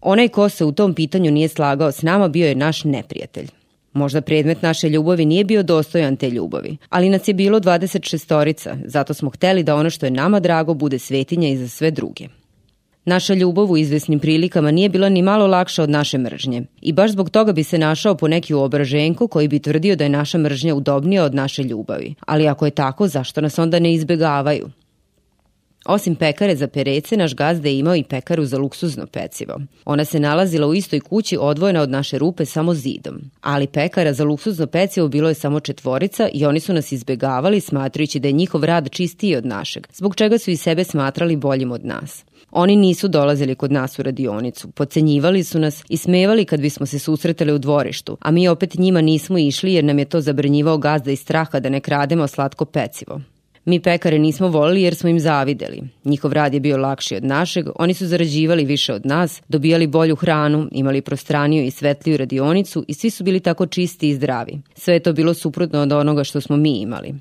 Onaj 0.00 0.28
ko 0.28 0.48
se 0.48 0.64
u 0.64 0.72
tom 0.72 0.94
pitanju 0.94 1.30
nije 1.30 1.48
slagao 1.48 1.92
s 1.92 2.02
nama 2.02 2.28
bio 2.28 2.48
je 2.48 2.54
naš 2.54 2.84
neprijatelj. 2.84 3.48
Možda 3.92 4.20
predmet 4.20 4.62
naše 4.62 4.88
ljubavi 4.88 5.24
nije 5.24 5.44
bio 5.44 5.62
dostojan 5.62 6.16
te 6.16 6.30
ljubavi, 6.30 6.76
ali 6.88 7.10
nas 7.10 7.28
je 7.28 7.34
bilo 7.34 7.60
26 7.60 8.18
storica, 8.18 8.76
zato 8.84 9.14
smo 9.14 9.30
hteli 9.30 9.62
da 9.62 9.76
ono 9.76 9.90
što 9.90 10.06
je 10.06 10.10
nama 10.10 10.40
drago 10.40 10.74
bude 10.74 10.98
svetinja 10.98 11.48
i 11.48 11.56
za 11.56 11.68
sve 11.68 11.90
druge. 11.90 12.28
Naša 13.08 13.34
ljubav 13.34 13.70
u 13.70 13.76
izvesnim 13.76 14.18
prilikama 14.18 14.70
nije 14.70 14.88
bila 14.88 15.08
ni 15.08 15.22
malo 15.22 15.46
lakša 15.46 15.82
od 15.82 15.90
naše 15.90 16.18
mržnje 16.18 16.62
i 16.80 16.92
baš 16.92 17.10
zbog 17.10 17.30
toga 17.30 17.52
bi 17.52 17.64
se 17.64 17.78
našao 17.78 18.14
po 18.14 18.28
neki 18.28 18.54
uobraženko 18.54 19.28
koji 19.28 19.48
bi 19.48 19.58
tvrdio 19.58 19.96
da 19.96 20.04
je 20.04 20.10
naša 20.10 20.38
mržnja 20.38 20.74
udobnija 20.74 21.24
od 21.24 21.34
naše 21.34 21.62
ljubavi. 21.62 22.14
Ali 22.26 22.48
ako 22.48 22.64
je 22.64 22.70
tako, 22.70 23.08
zašto 23.08 23.40
nas 23.40 23.58
onda 23.58 23.78
ne 23.78 23.94
izbegavaju? 23.94 24.70
Osim 25.86 26.16
pekare 26.16 26.56
za 26.56 26.68
perece, 26.68 27.16
naš 27.16 27.34
gazda 27.34 27.68
je 27.68 27.78
imao 27.78 27.96
i 27.96 28.04
pekaru 28.04 28.44
za 28.44 28.58
luksuzno 28.58 29.06
pecivo. 29.06 29.60
Ona 29.84 30.04
se 30.04 30.20
nalazila 30.20 30.66
u 30.66 30.74
istoj 30.74 31.00
kući 31.00 31.36
odvojena 31.40 31.82
od 31.82 31.90
naše 31.90 32.18
rupe 32.18 32.44
samo 32.44 32.74
zidom. 32.74 33.20
Ali 33.40 33.66
pekara 33.66 34.12
za 34.12 34.24
luksuzno 34.24 34.66
pecivo 34.66 35.08
bilo 35.08 35.28
je 35.28 35.34
samo 35.34 35.60
četvorica 35.60 36.28
i 36.32 36.46
oni 36.46 36.60
su 36.60 36.72
nas 36.72 36.92
izbegavali 36.92 37.60
smatrajući 37.60 38.20
da 38.20 38.28
je 38.28 38.32
njihov 38.32 38.64
rad 38.64 38.90
čistiji 38.90 39.36
od 39.36 39.46
našeg, 39.46 39.86
zbog 39.92 40.16
čega 40.16 40.38
su 40.38 40.50
i 40.50 40.56
sebe 40.56 40.84
smatrali 40.84 41.36
boljim 41.36 41.72
od 41.72 41.84
nas. 41.84 42.24
Oni 42.50 42.76
nisu 42.76 43.08
dolazili 43.08 43.54
kod 43.54 43.72
nas 43.72 43.98
u 43.98 44.02
radionicu, 44.02 44.70
pocenjivali 44.70 45.44
su 45.44 45.58
nas 45.58 45.84
i 45.88 45.96
smevali 45.96 46.44
kad 46.44 46.60
bismo 46.60 46.86
se 46.86 46.98
susretali 46.98 47.52
u 47.52 47.58
dvorištu, 47.58 48.16
a 48.20 48.30
mi 48.30 48.48
opet 48.48 48.74
njima 48.74 49.00
nismo 49.00 49.38
išli 49.38 49.74
jer 49.74 49.84
nam 49.84 49.98
je 49.98 50.04
to 50.04 50.20
zabranjivao 50.20 50.78
gazda 50.78 51.10
iz 51.10 51.20
straha 51.20 51.60
da 51.60 51.68
ne 51.68 51.80
krademo 51.80 52.26
slatko 52.26 52.64
pecivo. 52.64 53.20
Mi 53.64 53.80
pekare 53.80 54.18
nismo 54.18 54.48
volili 54.48 54.82
jer 54.82 54.94
smo 54.94 55.08
im 55.08 55.20
zavideli. 55.20 55.82
Njihov 56.04 56.32
rad 56.32 56.54
je 56.54 56.60
bio 56.60 56.76
lakši 56.76 57.16
od 57.16 57.24
našeg, 57.24 57.66
oni 57.74 57.94
su 57.94 58.06
zarađivali 58.06 58.64
više 58.64 58.94
od 58.94 59.06
nas, 59.06 59.42
dobijali 59.48 59.86
bolju 59.86 60.16
hranu, 60.16 60.68
imali 60.72 61.00
prostraniju 61.00 61.64
i 61.64 61.70
svetliju 61.70 62.16
radionicu 62.16 62.84
i 62.88 62.94
svi 62.94 63.10
su 63.10 63.24
bili 63.24 63.40
tako 63.40 63.66
čisti 63.66 64.08
i 64.08 64.14
zdravi. 64.14 64.60
Sve 64.74 64.94
je 64.94 65.00
to 65.00 65.12
bilo 65.12 65.34
suprotno 65.34 65.80
od 65.80 65.92
onoga 65.92 66.24
što 66.24 66.40
smo 66.40 66.56
mi 66.56 66.80
imali. 66.80 67.14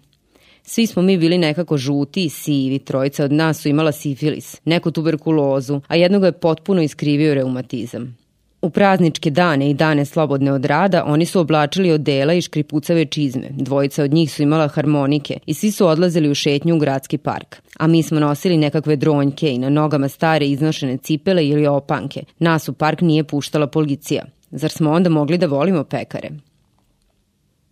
Svi 0.70 0.88
smo 0.88 1.02
mi 1.02 1.18
bili 1.18 1.38
nekako 1.38 1.78
žuti 1.78 2.26
i 2.26 2.30
sivi, 2.30 2.80
trojica 2.80 3.24
od 3.24 3.32
nas 3.32 3.62
su 3.62 3.70
imala 3.70 3.92
sifilis, 3.92 4.62
neku 4.66 4.92
tuberkulozu, 4.92 5.82
a 5.88 5.96
jednog 5.96 6.24
je 6.24 6.32
potpuno 6.32 6.82
iskrivio 6.82 7.34
reumatizam. 7.34 8.18
U 8.62 8.70
prazničke 8.70 9.30
dane 9.30 9.70
i 9.70 9.74
dane 9.74 10.06
slobodne 10.06 10.52
od 10.52 10.66
rada 10.66 11.04
oni 11.06 11.26
su 11.26 11.40
oblačili 11.40 11.92
odela 11.92 12.34
i 12.34 12.42
škripucave 12.42 13.06
čizme. 13.06 13.50
Dvojica 13.52 14.04
od 14.04 14.14
njih 14.14 14.34
su 14.34 14.44
imala 14.44 14.68
harmonike 14.68 15.40
i 15.46 15.54
svi 15.54 15.72
su 15.72 15.88
odlazili 15.88 16.30
u 16.30 16.36
šetnju 16.36 16.76
u 16.76 16.80
gradski 16.80 17.18
park. 17.18 17.56
A 17.78 17.88
mi 17.88 18.04
smo 18.04 18.20
nosili 18.20 18.58
nekakve 18.58 18.96
dronjke 18.96 19.52
i 19.52 19.58
na 19.58 19.70
nogama 19.70 20.10
stare 20.10 20.48
iznošene 20.48 20.98
cipele 20.98 21.48
ili 21.48 21.68
opanke. 21.68 22.24
Nas 22.40 22.70
u 22.70 22.74
park 22.74 23.02
nije 23.02 23.24
puštala 23.24 23.68
policija. 23.68 24.26
Zar 24.52 24.72
smo 24.72 24.92
onda 24.92 25.10
mogli 25.10 25.38
da 25.38 25.48
volimo 25.48 25.84
pekare? 25.84 26.30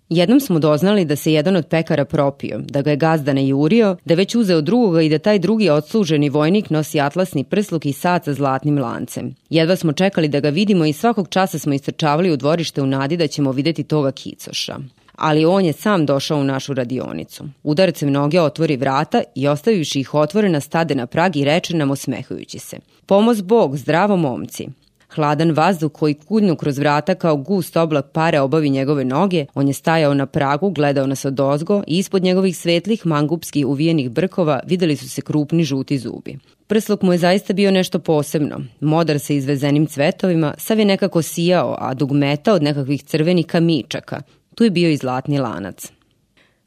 Jednom 0.09 0.39
smo 0.39 0.59
doznali 0.59 1.05
da 1.05 1.15
se 1.15 1.33
jedan 1.33 1.55
od 1.55 1.67
pekara 1.67 2.05
propio, 2.05 2.59
da 2.59 2.81
ga 2.81 2.89
je 2.89 2.97
gazda 2.97 3.33
najurio, 3.33 3.97
da 4.05 4.15
već 4.15 4.35
uzeo 4.35 4.62
drugoga 4.62 5.01
i 5.01 5.09
da 5.09 5.19
taj 5.19 5.39
drugi 5.39 5.69
odsluženi 5.69 6.29
vojnik 6.29 6.69
nosi 6.69 7.00
atlasni 7.00 7.43
prsluk 7.43 7.85
i 7.85 7.93
sat 7.93 8.25
sa 8.25 8.33
zlatnim 8.33 8.77
lancem. 8.77 9.35
Jedva 9.50 9.75
smo 9.75 9.93
čekali 9.93 10.27
da 10.27 10.39
ga 10.39 10.50
vidimo 10.50 10.85
i 10.85 10.93
svakog 10.93 11.27
časa 11.29 11.59
smo 11.59 11.74
istrčavali 11.74 12.31
u 12.31 12.38
dvorište 12.38 12.81
u 12.81 12.85
nadi 12.85 13.17
da 13.17 13.27
ćemo 13.27 13.51
videti 13.51 13.83
toga 13.83 14.12
kicoša 14.12 14.77
ali 15.17 15.45
on 15.45 15.65
je 15.65 15.74
sam 15.74 16.05
došao 16.05 16.39
u 16.39 16.43
našu 16.43 16.74
radionicu. 16.74 17.43
Udarcem 17.63 18.12
noge 18.12 18.41
otvori 18.41 18.77
vrata 18.77 19.24
i 19.35 19.47
ostavivši 19.47 20.00
ih 20.00 20.13
otvorena 20.13 20.59
stade 20.59 20.95
na 20.95 21.07
prag 21.07 21.35
i 21.35 21.45
reče 21.45 21.75
nam 21.75 21.91
osmehujući 21.91 22.59
se. 22.59 22.77
Pomoz 23.05 23.41
Bog, 23.41 23.77
zdravo 23.77 24.17
momci. 24.17 24.67
Hladan 25.15 25.51
vazduh 25.51 25.91
koji 25.91 26.13
kuljnu 26.13 26.55
kroz 26.55 26.77
vrata 26.77 27.15
kao 27.15 27.38
gust 27.38 27.77
oblak 27.77 28.05
pare 28.12 28.39
obavi 28.39 28.69
njegove 28.69 29.05
noge, 29.05 29.45
on 29.53 29.67
je 29.67 29.74
stajao 29.74 30.13
na 30.13 30.25
pragu, 30.25 30.69
gledao 30.69 31.07
nas 31.07 31.25
od 31.25 31.39
ozgo 31.39 31.84
i 31.88 31.98
ispod 31.98 32.24
njegovih 32.24 32.57
svetlih 32.57 33.05
mangupskih 33.05 33.65
uvijenih 33.65 34.10
brkova 34.10 34.60
videli 34.65 34.95
su 34.95 35.10
se 35.10 35.22
krupni 35.22 35.63
žuti 35.63 35.98
zubi. 35.98 36.38
Prsluk 36.67 37.01
mu 37.01 37.12
je 37.12 37.17
zaista 37.17 37.53
bio 37.53 37.72
nešto 37.72 38.00
posebno. 38.00 38.62
Modar 38.79 39.19
sa 39.19 39.34
izvezenim 39.34 39.88
cvetovima, 39.88 40.53
sav 40.57 40.79
je 40.79 40.86
nekako 40.86 41.22
sijao, 41.22 41.75
a 41.79 41.93
dugmeta 41.93 42.53
od 42.53 42.63
nekakvih 42.63 43.03
crvenih 43.03 43.45
kamičaka. 43.45 44.22
Tu 44.55 44.63
je 44.63 44.69
bio 44.69 44.89
i 44.89 44.98
zlatni 44.98 45.39
lanac. 45.39 45.91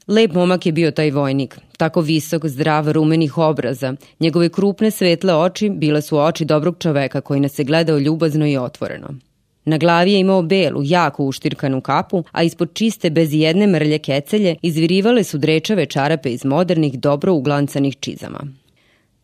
Lep 0.07 0.33
momak 0.33 0.65
je 0.65 0.71
bio 0.71 0.91
taj 0.91 1.11
vojnik, 1.11 1.57
tako 1.79 2.01
visok, 2.01 2.47
zdrav, 2.47 2.91
rumenih 2.91 3.37
obraza. 3.37 3.93
Njegove 4.19 4.49
krupne 4.49 4.91
svetle 4.91 5.35
oči 5.35 5.69
bile 5.69 6.01
su 6.01 6.17
oči 6.17 6.45
dobrog 6.45 6.75
čoveka 6.79 7.21
koji 7.21 7.39
nas 7.39 7.59
je 7.59 7.65
gledao 7.65 7.99
ljubazno 7.99 8.47
i 8.47 8.57
otvoreno. 8.57 9.07
Na 9.65 9.77
glavi 9.77 10.13
je 10.13 10.19
imao 10.19 10.41
belu, 10.41 10.81
jako 10.83 11.23
uštirkanu 11.25 11.81
kapu, 11.81 12.23
a 12.31 12.43
ispod 12.43 12.73
čiste 12.73 13.09
bez 13.09 13.33
jedne 13.33 13.67
mrlje 13.67 13.99
kecelje 13.99 14.55
izvirivale 14.61 15.23
su 15.23 15.37
drečave 15.37 15.85
čarape 15.85 16.29
iz 16.29 16.45
modernih, 16.45 16.99
dobro 16.99 17.33
uglancanih 17.33 17.95
čizama. 17.99 18.39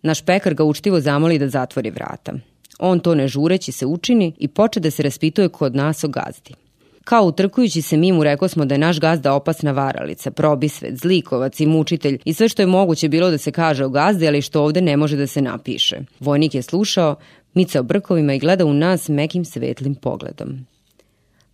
Naš 0.01 0.21
pekar 0.21 0.53
ga 0.53 0.63
učtivo 0.63 0.99
zamoli 0.99 1.39
da 1.39 1.49
zatvori 1.49 1.89
vrata. 1.89 2.33
On 2.79 2.99
to 2.99 3.15
ne 3.15 3.27
žureći 3.27 3.71
se 3.71 3.85
učini 3.85 4.33
i 4.37 4.47
poče 4.47 4.79
da 4.79 4.91
se 4.91 5.03
raspituje 5.03 5.49
kod 5.49 5.75
nas 5.75 6.03
o 6.03 6.07
gazdi. 6.07 6.64
Kao 7.05 7.23
utrkujući 7.23 7.81
se 7.81 7.97
mimu 7.97 8.23
rekao 8.23 8.47
smo 8.47 8.65
da 8.65 8.75
je 8.75 8.79
naš 8.79 8.99
gazda 8.99 9.33
opasna 9.33 9.71
varalica, 9.71 10.31
probisvet, 10.31 10.97
zlikovac 10.97 11.59
i 11.59 11.65
mučitelj 11.65 12.19
i 12.25 12.33
sve 12.33 12.49
što 12.49 12.61
je 12.61 12.65
moguće 12.65 13.09
bilo 13.09 13.29
da 13.31 13.37
se 13.37 13.51
kaže 13.51 13.85
o 13.85 13.89
gazdi, 13.89 14.27
ali 14.27 14.41
što 14.41 14.63
ovde 14.63 14.81
ne 14.81 14.97
može 14.97 15.17
da 15.17 15.27
se 15.27 15.41
napiše. 15.41 15.99
Vojnik 16.19 16.55
je 16.55 16.61
slušao, 16.61 17.15
micao 17.53 17.83
brkovima 17.83 18.33
i 18.33 18.39
gleda 18.39 18.65
u 18.65 18.73
nas 18.73 19.09
mekim 19.09 19.45
svetlim 19.45 19.95
pogledom. 19.95 20.65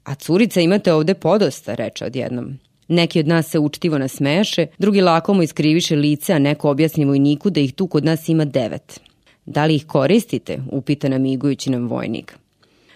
A 0.04 0.16
curica 0.16 0.62
imate 0.62 0.94
ovde 0.94 1.14
podosta, 1.14 1.76
reče 1.76 2.06
odjednom. 2.06 2.60
Neki 2.88 3.20
od 3.20 3.28
nas 3.28 3.50
se 3.50 3.60
učtivo 3.60 3.98
nasmeše, 3.98 4.68
drugi 4.78 5.02
lako 5.02 5.34
mu 5.34 5.44
iskriviše 5.44 5.96
lice, 5.96 6.34
a 6.34 6.40
neko 6.40 6.70
objasni 6.70 7.06
vojniku 7.06 7.50
da 7.50 7.60
ih 7.60 7.74
tu 7.74 7.88
kod 7.88 8.06
nas 8.06 8.30
ima 8.30 8.46
devet. 8.46 9.00
Da 9.46 9.66
li 9.66 9.76
ih 9.76 9.86
koristite? 9.86 10.60
upita 10.72 11.10
namigujući 11.10 11.70
nam 11.70 11.88
vojnik. 11.88 12.41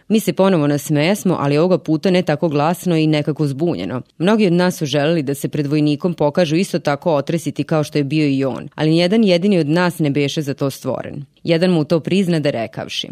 Mi 0.08 0.20
se 0.20 0.34
ponovo 0.34 0.68
nasmejasmo, 0.68 1.38
ali 1.40 1.58
ovoga 1.58 1.78
puta 1.78 2.12
ne 2.12 2.22
tako 2.22 2.50
glasno 2.50 2.98
i 2.98 3.08
nekako 3.08 3.48
zbunjeno. 3.48 4.02
Mnogi 4.18 4.48
od 4.48 4.54
nas 4.54 4.78
su 4.78 4.86
želeli 4.86 5.24
da 5.24 5.34
se 5.34 5.50
pred 5.50 5.68
vojnikom 5.68 6.14
pokažu 6.14 6.56
isto 6.56 6.80
tako 6.80 7.16
otresiti 7.16 7.64
kao 7.64 7.84
što 7.84 7.98
je 7.98 8.04
bio 8.04 8.28
i 8.28 8.46
on, 8.46 8.70
ali 8.76 8.90
nijedan 8.90 9.24
jedini 9.24 9.60
od 9.60 9.68
nas 9.68 10.00
ne 10.00 10.10
beše 10.10 10.42
za 10.42 10.54
to 10.54 10.70
stvoren. 10.70 11.26
Jedan 11.44 11.72
mu 11.72 11.84
to 11.84 12.00
prizna 12.00 12.40
da 12.40 12.50
rekavši. 12.50 13.08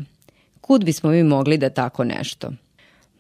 Kud 0.62 0.86
bismo 0.86 1.10
mi 1.10 1.24
mogli 1.24 1.58
da 1.58 1.70
tako 1.70 2.04
nešto? 2.04 2.52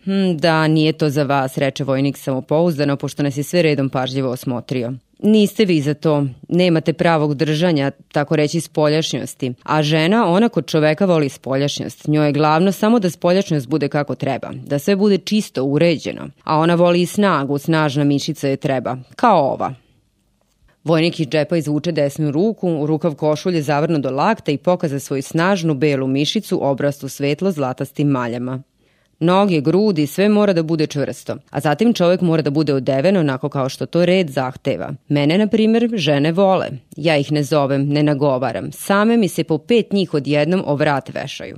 Hm, 0.03 0.37
da, 0.37 0.67
nije 0.67 0.93
to 0.93 1.09
za 1.09 1.23
vas, 1.23 1.57
reče 1.57 1.83
vojnik 1.83 2.17
samopouzdano, 2.17 2.95
pošto 2.95 3.23
nas 3.23 3.37
je 3.37 3.43
sve 3.43 3.61
redom 3.61 3.89
pažljivo 3.89 4.29
osmotrio. 4.29 4.93
Niste 5.19 5.65
vi 5.65 5.81
za 5.81 5.93
to, 5.93 6.25
nemate 6.49 6.93
pravog 6.93 7.35
držanja, 7.35 7.91
tako 8.11 8.35
reći 8.35 8.61
spoljašnjosti. 8.61 9.53
A 9.63 9.83
žena, 9.83 10.27
ona 10.27 10.49
kod 10.49 10.65
čoveka 10.65 11.05
voli 11.05 11.29
spoljašnjost. 11.29 12.07
Njoj 12.07 12.25
je 12.25 12.31
glavno 12.31 12.71
samo 12.71 12.99
da 12.99 13.09
spoljašnjost 13.09 13.67
bude 13.67 13.87
kako 13.87 14.15
treba, 14.15 14.51
da 14.65 14.79
sve 14.79 14.95
bude 14.95 15.17
čisto, 15.17 15.63
uređeno. 15.63 16.29
A 16.43 16.57
ona 16.57 16.75
voli 16.75 17.01
i 17.01 17.05
snagu, 17.05 17.57
snažna 17.57 18.03
mišica 18.03 18.47
je 18.47 18.57
treba, 18.57 18.97
kao 19.15 19.51
ova. 19.51 19.73
Vojnik 20.83 21.19
iz 21.19 21.27
džepa 21.27 21.57
izvuče 21.57 21.91
desnu 21.91 22.31
ruku, 22.31 22.69
u 22.69 22.85
rukav 22.85 23.15
košulje 23.15 23.61
zavrno 23.61 23.99
do 23.99 24.09
lakta 24.09 24.51
i 24.51 24.57
pokaza 24.57 24.99
svoju 24.99 25.23
snažnu 25.23 25.73
belu 25.73 26.07
mišicu 26.07 26.59
obrastu 26.61 27.09
svetlo 27.09 27.51
zlatastim 27.51 28.07
maljama. 28.07 28.63
Noge, 29.19 29.61
grudi, 29.61 30.07
sve 30.07 30.29
mora 30.29 30.53
da 30.53 30.63
bude 30.63 30.87
čvrsto. 30.87 31.35
A 31.49 31.59
zatim 31.59 31.93
čovek 31.93 32.21
mora 32.21 32.41
da 32.41 32.49
bude 32.49 32.73
odeven 32.73 33.17
onako 33.17 33.49
kao 33.49 33.69
što 33.69 33.85
to 33.85 34.05
red 34.05 34.29
zahteva. 34.29 34.93
Mene, 35.07 35.37
na 35.37 35.47
primjer, 35.47 35.89
žene 35.93 36.31
vole. 36.31 36.69
Ja 36.95 37.17
ih 37.17 37.31
ne 37.31 37.43
zovem, 37.43 37.87
ne 37.87 38.03
nagovaram. 38.03 38.71
Same 38.71 39.17
mi 39.17 39.27
se 39.27 39.43
po 39.43 39.57
pet 39.57 39.91
njih 39.91 40.13
odjednom 40.13 40.63
o 40.65 40.75
vrat 40.75 41.09
vešaju. 41.13 41.57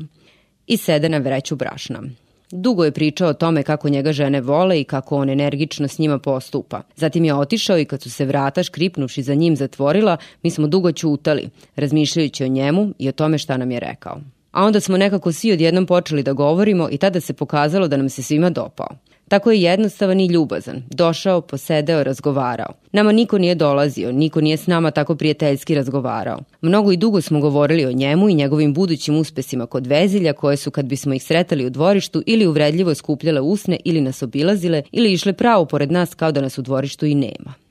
I 0.67 0.77
sede 0.77 1.09
na 1.09 1.17
vreću 1.17 1.55
brašna. 1.55 2.03
Dugo 2.51 2.85
je 2.85 2.91
pričao 2.91 3.29
o 3.29 3.33
tome 3.33 3.63
kako 3.63 3.89
njega 3.89 4.13
žene 4.13 4.41
vole 4.41 4.81
i 4.81 4.83
kako 4.83 5.17
on 5.17 5.29
energično 5.29 5.87
s 5.87 5.99
njima 5.99 6.19
postupa. 6.19 6.81
Zatim 6.95 7.25
je 7.25 7.33
otišao 7.33 7.79
i 7.79 7.85
kad 7.85 8.01
su 8.01 8.09
se 8.09 8.25
vrata 8.25 8.63
škripnuši 8.63 9.23
za 9.23 9.33
njim 9.33 9.55
zatvorila, 9.55 10.17
mi 10.43 10.49
smo 10.49 10.67
dugo 10.67 10.91
ćutali, 10.91 11.49
razmišljajući 11.75 12.43
o 12.43 12.47
njemu 12.47 12.93
i 12.99 13.09
o 13.09 13.11
tome 13.11 13.37
šta 13.37 13.57
nam 13.57 13.71
je 13.71 13.79
rekao 13.79 14.21
a 14.55 14.63
onda 14.63 14.79
smo 14.79 14.97
nekako 14.97 15.31
svi 15.31 15.51
odjednom 15.51 15.85
počeli 15.85 16.23
da 16.23 16.33
govorimo 16.33 16.89
i 16.91 16.97
tada 16.97 17.21
se 17.21 17.33
pokazalo 17.33 17.87
da 17.87 17.97
nam 17.97 18.09
se 18.09 18.23
svima 18.23 18.49
dopao. 18.49 18.87
Tako 19.27 19.51
je 19.51 19.61
jednostavan 19.61 20.19
i 20.19 20.25
ljubazan. 20.25 20.83
Došao, 20.89 21.41
posedeo, 21.41 22.03
razgovarao. 22.03 22.73
Nama 22.91 23.11
niko 23.11 23.37
nije 23.37 23.55
dolazio, 23.55 24.11
niko 24.11 24.41
nije 24.41 24.57
s 24.57 24.67
nama 24.67 24.91
tako 24.91 25.15
prijateljski 25.15 25.75
razgovarao. 25.75 26.39
Mnogo 26.61 26.91
i 26.91 26.97
dugo 26.97 27.21
smo 27.21 27.39
govorili 27.39 27.85
o 27.85 27.91
njemu 27.91 28.29
i 28.29 28.33
njegovim 28.33 28.73
budućim 28.73 29.17
uspesima 29.17 29.65
kod 29.65 29.87
vezilja 29.87 30.33
koje 30.33 30.57
su 30.57 30.71
kad 30.71 30.85
bismo 30.85 31.13
ih 31.13 31.23
sretali 31.23 31.65
u 31.65 31.69
dvorištu 31.69 32.23
ili 32.25 32.47
uvredljivo 32.47 32.95
skupljale 32.95 33.41
usne 33.41 33.79
ili 33.85 34.01
nas 34.01 34.23
obilazile 34.23 34.83
ili 34.91 35.13
išle 35.13 35.33
pravo 35.33 35.65
pored 35.65 35.91
nas 35.91 36.13
kao 36.13 36.31
da 36.31 36.41
nas 36.41 36.57
u 36.57 36.61
dvorištu 36.61 37.05
i 37.05 37.15
nema. 37.15 37.64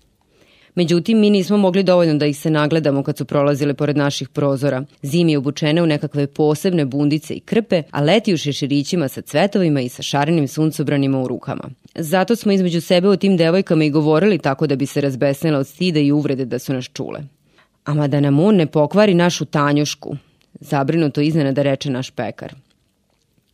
Međutim, 0.75 1.21
mi 1.21 1.31
nismo 1.31 1.57
mogli 1.57 1.83
dovoljno 1.83 2.15
da 2.15 2.27
ih 2.27 2.39
se 2.39 2.51
nagledamo 2.51 3.03
kad 3.03 3.17
su 3.17 3.25
prolazile 3.25 3.75
pored 3.75 3.97
naših 3.97 4.29
prozora. 4.29 4.85
Zimi 5.03 5.37
obučene 5.37 5.83
u 5.83 5.87
nekakve 5.87 6.27
posebne 6.27 6.85
bundice 6.85 7.35
i 7.35 7.41
krpe, 7.41 7.83
a 7.91 8.03
leti 8.03 8.35
u 8.35 8.37
šeširićima 8.37 9.09
sa 9.09 9.21
cvetovima 9.21 9.81
i 9.81 9.89
sa 9.89 10.03
šarenim 10.03 10.49
suncobranima 10.49 11.21
u 11.21 11.29
rukama. 11.29 11.71
Zato 11.95 12.37
smo 12.37 12.53
između 12.53 12.81
sebe 12.81 13.09
o 13.09 13.17
tim 13.17 13.37
devojkama 13.37 13.85
i 13.85 13.91
govorili 13.91 14.39
tako 14.39 14.67
da 14.67 14.77
bi 14.77 14.87
se 14.87 15.01
razbesnila 15.01 15.59
od 15.59 15.67
stida 15.67 16.01
i 16.01 16.13
uvrede 16.13 16.45
da 16.45 16.59
su 16.59 16.73
nas 16.73 16.85
čule. 16.85 17.21
Ama 17.85 18.09
da 18.09 18.21
nam 18.21 18.41
on 18.41 18.57
ne 18.57 18.67
pokvari 18.67 19.15
našu 19.15 19.45
tanjušku, 19.45 20.17
zabrinuto 20.61 21.21
iznenada 21.21 21.63
reče 21.63 21.91
naš 21.91 22.11
pekar. 22.11 22.55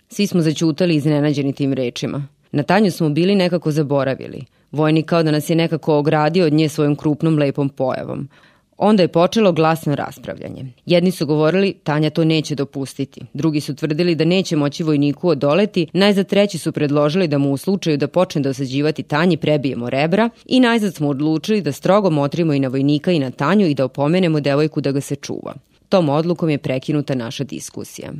Svi 0.08 0.26
smo 0.26 0.40
začutali 0.40 0.94
iznenađeni 0.94 1.52
tim 1.52 1.72
rečima. 1.72 2.26
Na 2.52 2.62
tanju 2.62 2.90
smo 2.90 3.08
bili 3.08 3.34
nekako 3.34 3.70
zaboravili. 3.70 4.44
Vojnik 4.72 5.06
kao 5.06 5.22
da 5.22 5.30
nas 5.30 5.50
je 5.50 5.56
nekako 5.56 5.98
ogradio 5.98 6.46
od 6.46 6.52
nje 6.52 6.68
svojom 6.68 6.96
krupnom 6.96 7.38
lepom 7.38 7.68
pojavom. 7.68 8.28
Onda 8.82 9.02
je 9.02 9.08
počelo 9.08 9.52
glasno 9.52 9.94
raspravljanje. 9.94 10.64
Jedni 10.86 11.10
su 11.10 11.26
govorili 11.26 11.72
Tanja 11.72 12.10
to 12.10 12.24
neće 12.24 12.54
dopustiti, 12.54 13.20
drugi 13.32 13.60
su 13.60 13.74
tvrdili 13.74 14.14
da 14.14 14.24
neće 14.24 14.56
moći 14.56 14.82
vojniku 14.82 15.28
odoleti, 15.28 15.86
najzad 15.92 16.28
treći 16.28 16.58
su 16.58 16.72
predložili 16.72 17.28
da 17.28 17.38
mu 17.38 17.52
u 17.52 17.56
slučaju 17.56 17.96
da 17.96 18.08
počne 18.08 18.40
dosađivati 18.40 19.02
Tanji 19.02 19.36
prebijemo 19.36 19.90
rebra 19.90 20.30
i 20.46 20.60
najzad 20.60 20.94
smo 20.94 21.08
odlučili 21.08 21.60
da 21.62 21.72
strogo 21.72 22.10
motrimo 22.10 22.52
i 22.52 22.60
na 22.60 22.68
vojnika 22.68 23.12
i 23.12 23.18
na 23.18 23.30
Tanju 23.30 23.66
i 23.66 23.74
da 23.74 23.84
opomenemo 23.84 24.40
devojku 24.40 24.80
da 24.80 24.92
ga 24.92 25.00
se 25.00 25.16
čuva. 25.16 25.54
Tom 25.88 26.08
odlukom 26.08 26.50
je 26.50 26.58
prekinuta 26.58 27.14
naša 27.14 27.44
diskusija. 27.44 28.12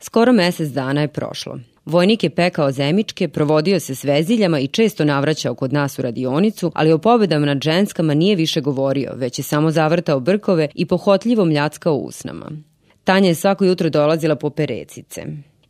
Skoro 0.00 0.32
mesec 0.32 0.68
dana 0.68 1.00
je 1.00 1.08
prošlo. 1.08 1.58
Vojnik 1.84 2.24
je 2.24 2.30
pekao 2.30 2.72
zemičke, 2.72 3.28
provodio 3.28 3.80
se 3.80 3.94
s 3.94 4.04
veziljama 4.04 4.60
i 4.60 4.66
često 4.66 5.04
navraćao 5.04 5.54
kod 5.54 5.72
nas 5.72 5.98
u 5.98 6.02
radionicu, 6.02 6.72
ali 6.74 6.92
o 6.92 6.98
pobedama 6.98 7.46
nad 7.46 7.62
ženskama 7.62 8.14
nije 8.14 8.36
više 8.36 8.60
govorio, 8.60 9.12
već 9.16 9.38
je 9.38 9.42
samo 9.42 9.70
zavrtao 9.70 10.20
brkove 10.20 10.68
i 10.74 10.86
pohotljivo 10.86 11.44
mljackao 11.44 11.94
usnama. 11.94 12.50
Tanja 13.04 13.28
je 13.28 13.34
svako 13.34 13.64
jutro 13.64 13.90
dolazila 13.90 14.36
po 14.36 14.50
perecice. 14.50 15.22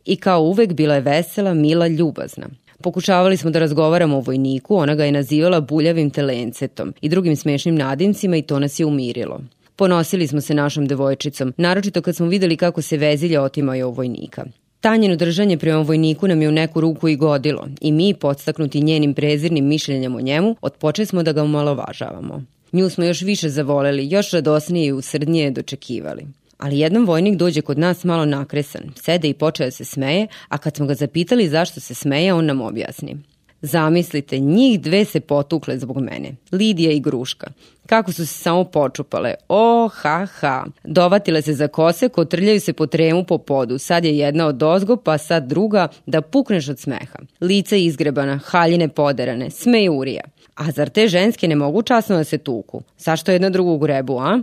I 0.05 0.15
kao 0.15 0.41
uvek 0.41 0.73
bila 0.73 0.95
je 0.95 1.01
vesela, 1.01 1.53
mila, 1.53 1.87
ljubazna. 1.87 2.47
Pokušavali 2.81 3.37
smo 3.37 3.51
da 3.51 3.59
razgovaramo 3.59 4.17
o 4.17 4.21
vojniku, 4.21 4.75
ona 4.75 4.95
ga 4.95 5.05
je 5.05 5.11
nazivala 5.11 5.61
buljavim 5.61 6.09
telencetom 6.09 6.93
i 7.01 7.09
drugim 7.09 7.35
smešnim 7.35 7.75
nadimcima 7.75 8.37
i 8.37 8.41
to 8.41 8.59
nas 8.59 8.79
je 8.79 8.85
umirilo. 8.85 9.41
Ponosili 9.75 10.27
smo 10.27 10.41
se 10.41 10.53
našom 10.53 10.87
devojčicom, 10.87 11.53
naročito 11.57 12.01
kad 12.01 12.15
smo 12.15 12.27
videli 12.27 12.57
kako 12.57 12.81
se 12.81 12.97
vezilja 12.97 13.41
otimaju 13.41 13.87
od 13.87 13.95
vojnika. 13.95 14.45
Tanjeno 14.83 15.15
držanje 15.15 15.57
prema 15.57 15.81
vojniku 15.81 16.27
nam 16.27 16.41
je 16.41 16.49
u 16.49 16.51
neku 16.51 16.81
ruku 16.81 17.07
i 17.09 17.15
godilo 17.15 17.67
i 17.81 17.91
mi, 17.91 18.13
podstaknuti 18.13 18.81
njenim 18.81 19.13
prezirnim 19.13 19.67
mišljenjem 19.67 20.15
o 20.15 20.21
njemu, 20.21 20.55
odpoče 20.61 21.05
smo 21.05 21.23
da 21.23 21.31
ga 21.31 21.43
umalovažavamo. 21.43 22.43
Nju 22.71 22.89
smo 22.89 23.03
još 23.03 23.21
više 23.21 23.49
zavoleli, 23.49 24.09
još 24.09 24.31
radosnije 24.31 24.87
i 24.87 24.91
usrdnije 24.91 25.51
dočekivali. 25.51 26.25
Ali 26.57 26.79
jedan 26.79 27.05
vojnik 27.05 27.37
dođe 27.37 27.61
kod 27.61 27.79
nas 27.79 28.03
malo 28.03 28.25
nakresan, 28.25 28.81
sede 28.95 29.29
i 29.29 29.33
počeo 29.33 29.67
da 29.67 29.71
se 29.71 29.85
smeje, 29.85 30.27
a 30.47 30.57
kad 30.57 30.75
smo 30.75 30.85
ga 30.85 30.93
zapitali 30.93 31.49
zašto 31.49 31.79
se 31.79 31.95
smeje, 31.95 32.33
on 32.33 32.45
nam 32.45 32.61
objasni. 32.61 33.17
Zamislite, 33.65 34.39
njih 34.39 34.81
dve 34.81 35.05
se 35.05 35.19
potukle 35.19 35.77
zbog 35.79 35.97
mene, 35.97 36.35
Lidija 36.51 36.91
i 36.91 36.99
Gruška. 36.99 37.47
Kako 37.85 38.11
su 38.11 38.27
se 38.27 38.33
samo 38.33 38.63
počupale. 38.63 39.33
O, 39.49 39.89
ha, 39.93 40.25
ha. 40.25 40.65
Dovatile 40.83 41.41
se 41.41 41.53
za 41.53 41.67
kose, 41.67 42.09
kotrljaju 42.09 42.59
se 42.59 42.73
po 42.73 42.87
tremu 42.87 43.23
po 43.23 43.37
podu. 43.37 43.77
Sad 43.77 44.05
je 44.05 44.17
jedna 44.17 44.47
od 44.47 44.63
ozgo, 44.63 44.95
pa 44.95 45.17
sad 45.17 45.47
druga, 45.47 45.87
da 46.05 46.21
pukneš 46.21 46.69
od 46.69 46.79
smeha. 46.79 47.19
Lice 47.41 47.83
izgrebana, 47.83 48.37
haljine 48.37 48.87
poderane, 48.87 49.49
smejurija. 49.49 50.23
A 50.55 50.71
zar 50.71 50.89
te 50.89 51.07
ženske 51.07 51.47
ne 51.47 51.55
mogu 51.55 51.81
časno 51.81 52.15
da 52.15 52.23
se 52.23 52.37
tuku? 52.37 52.81
Zašto 52.97 53.31
jedna 53.31 53.49
drugu 53.49 53.77
grebu, 53.77 54.19
a? 54.19 54.39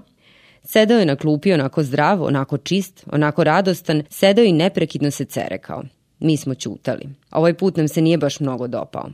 Sedao 0.65 0.99
je 0.99 1.07
na 1.07 1.17
klupi 1.17 1.53
onako 1.53 1.83
zdrav, 1.83 2.23
onako 2.23 2.59
čist, 2.59 3.05
onako 3.12 3.45
radostan, 3.45 4.03
sedao 4.11 4.45
i 4.45 4.53
neprekidno 4.53 5.11
se 5.11 5.25
cerekao. 5.25 5.83
Mi 6.21 6.37
smo 6.37 6.55
ćutali. 6.55 7.09
Ovaj 7.31 7.55
put 7.55 7.77
nam 7.77 7.89
se 7.89 8.03
nije 8.03 8.19
baš 8.19 8.41
mnogo 8.41 8.67
dopao. 8.67 9.11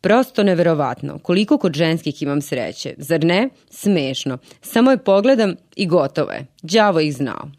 Prosto 0.00 0.42
neverovatno, 0.42 1.18
koliko 1.18 1.58
kod 1.58 1.74
ženskih 1.74 2.22
imam 2.22 2.40
sreće. 2.40 2.94
Zar 2.98 3.24
ne? 3.24 3.48
Smešno. 3.70 4.38
Samo 4.62 4.90
je 4.90 4.98
pogledam 4.98 5.54
i 5.76 5.86
gotovo 5.86 6.30
je. 6.30 6.46
Đavo 6.62 7.00
ih 7.00 7.14
znao. 7.14 7.50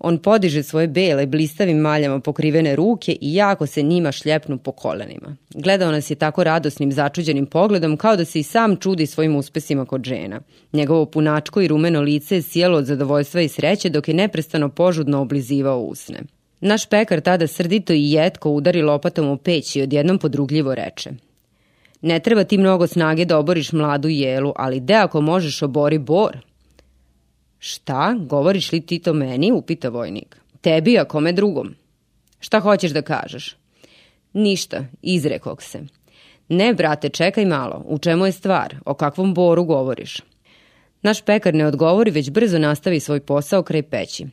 On 0.00 0.18
podiže 0.18 0.62
svoje 0.62 0.88
bele, 0.88 1.26
blistavim 1.26 1.78
maljama 1.78 2.20
pokrivene 2.20 2.76
ruke 2.76 3.16
i 3.20 3.34
jako 3.34 3.66
se 3.66 3.82
njima 3.82 4.12
šljepnu 4.12 4.58
po 4.58 4.72
kolenima. 4.72 5.36
Gledao 5.54 5.92
nas 5.92 6.10
je 6.10 6.14
tako 6.14 6.44
radosnim, 6.44 6.92
začuđenim 6.92 7.46
pogledom 7.46 7.96
kao 7.96 8.16
da 8.16 8.24
se 8.24 8.40
i 8.40 8.42
sam 8.42 8.76
čudi 8.76 9.06
svojim 9.06 9.36
uspesima 9.36 9.84
kod 9.84 10.04
žena. 10.04 10.40
Njegovo 10.72 11.06
punačko 11.06 11.60
i 11.60 11.68
rumeno 11.68 12.00
lice 12.00 12.34
je 12.34 12.42
sjelo 12.42 12.78
od 12.78 12.84
zadovoljstva 12.84 13.40
i 13.40 13.48
sreće 13.48 13.90
dok 13.90 14.08
je 14.08 14.14
neprestano 14.14 14.68
požudno 14.68 15.20
oblizivao 15.20 15.80
usne. 15.80 16.18
Naš 16.60 16.86
pekar 16.86 17.20
tada 17.20 17.46
srdito 17.46 17.92
i 17.92 18.12
jetko 18.12 18.50
udari 18.50 18.82
lopatom 18.82 19.28
u 19.28 19.36
peć 19.36 19.76
i 19.76 19.82
odjednom 19.82 20.18
podrugljivo 20.18 20.74
reče. 20.74 21.10
Ne 22.00 22.20
treba 22.20 22.44
ti 22.44 22.58
mnogo 22.58 22.86
snage 22.86 23.24
da 23.24 23.38
oboriš 23.38 23.72
mladu 23.72 24.08
jelu, 24.08 24.52
ali 24.56 24.80
de 24.80 24.94
ako 24.94 25.20
možeš 25.20 25.62
obori 25.62 25.98
bor. 25.98 26.38
Šta, 27.58 28.16
govoriš 28.20 28.72
li 28.72 28.80
ti 28.80 28.98
to 28.98 29.12
meni, 29.12 29.52
upita 29.52 29.88
vojnik. 29.88 30.36
Tebi, 30.60 30.98
a 30.98 31.04
kome 31.04 31.32
drugom. 31.32 31.74
Šta 32.40 32.60
hoćeš 32.60 32.90
da 32.90 33.02
kažeš? 33.02 33.56
Ništa, 34.32 34.84
izrekog 35.02 35.62
se. 35.62 35.80
Ne, 36.48 36.74
brate, 36.74 37.08
čekaj 37.08 37.44
malo, 37.44 37.84
u 37.86 37.98
čemu 37.98 38.26
je 38.26 38.32
stvar, 38.32 38.74
o 38.84 38.94
kakvom 38.94 39.34
boru 39.34 39.64
govoriš? 39.64 40.20
Naš 41.02 41.22
pekar 41.22 41.54
ne 41.54 41.66
odgovori, 41.66 42.10
već 42.10 42.30
brzo 42.30 42.58
nastavi 42.58 43.00
svoj 43.00 43.20
posao 43.20 43.62
kraj 43.62 43.82
peći. 43.82 44.26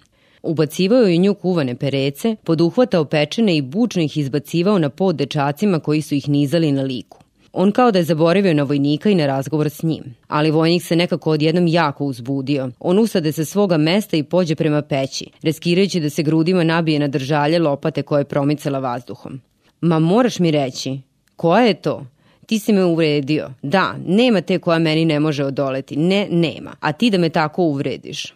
Ubacivao 0.46 1.02
je 1.02 1.18
nju 1.18 1.34
kuvane 1.34 1.76
perece, 1.76 2.36
poduhvatao 2.44 3.06
pečene 3.06 3.58
i 3.58 3.62
bučno 3.62 4.02
ih 4.02 4.18
izbacivao 4.18 4.80
na 4.80 4.90
pod 4.90 5.16
dečacima 5.16 5.80
koji 5.80 6.02
su 6.02 6.16
ih 6.16 6.30
nizali 6.30 6.72
na 6.72 6.82
liku. 6.82 7.18
On 7.54 7.72
kao 7.72 7.92
da 7.92 8.00
je 8.00 8.04
zaboravio 8.04 8.54
na 8.54 8.64
vojnika 8.64 9.10
i 9.10 9.16
na 9.16 9.26
razgovor 9.26 9.70
s 9.70 9.84
njim. 9.84 10.04
Ali 10.28 10.52
vojnik 10.52 10.84
se 10.84 10.96
nekako 10.96 11.32
odjednom 11.32 11.68
jako 11.68 12.06
uzbudio. 12.06 12.70
On 12.80 13.00
usade 13.00 13.32
sa 13.32 13.46
svoga 13.46 13.78
mesta 13.78 14.18
i 14.18 14.24
pođe 14.24 14.56
prema 14.56 14.82
peći, 14.82 15.26
reskirajući 15.42 16.00
da 16.00 16.10
se 16.10 16.24
grudima 16.24 16.64
nabije 16.64 17.00
na 17.00 17.08
držalje 17.08 17.60
lopate 17.60 18.02
koje 18.02 18.22
je 18.22 18.26
promicala 18.26 18.80
vazduhom. 18.80 19.42
Ma 19.82 20.00
moraš 20.00 20.40
mi 20.40 20.52
reći, 20.52 21.00
koja 21.36 21.64
je 21.64 21.74
to? 21.74 22.06
Ti 22.46 22.60
si 22.60 22.74
me 22.74 22.86
uvredio. 22.86 23.50
Da, 23.62 23.96
nema 24.08 24.42
te 24.42 24.60
koja 24.60 24.80
meni 24.80 25.06
ne 25.06 25.20
može 25.20 25.46
odoleti. 25.46 25.96
Ne, 25.96 26.28
nema. 26.32 26.76
A 26.80 26.92
ti 26.92 27.10
da 27.10 27.18
me 27.18 27.30
tako 27.30 27.64
uvrediš. 27.64 28.34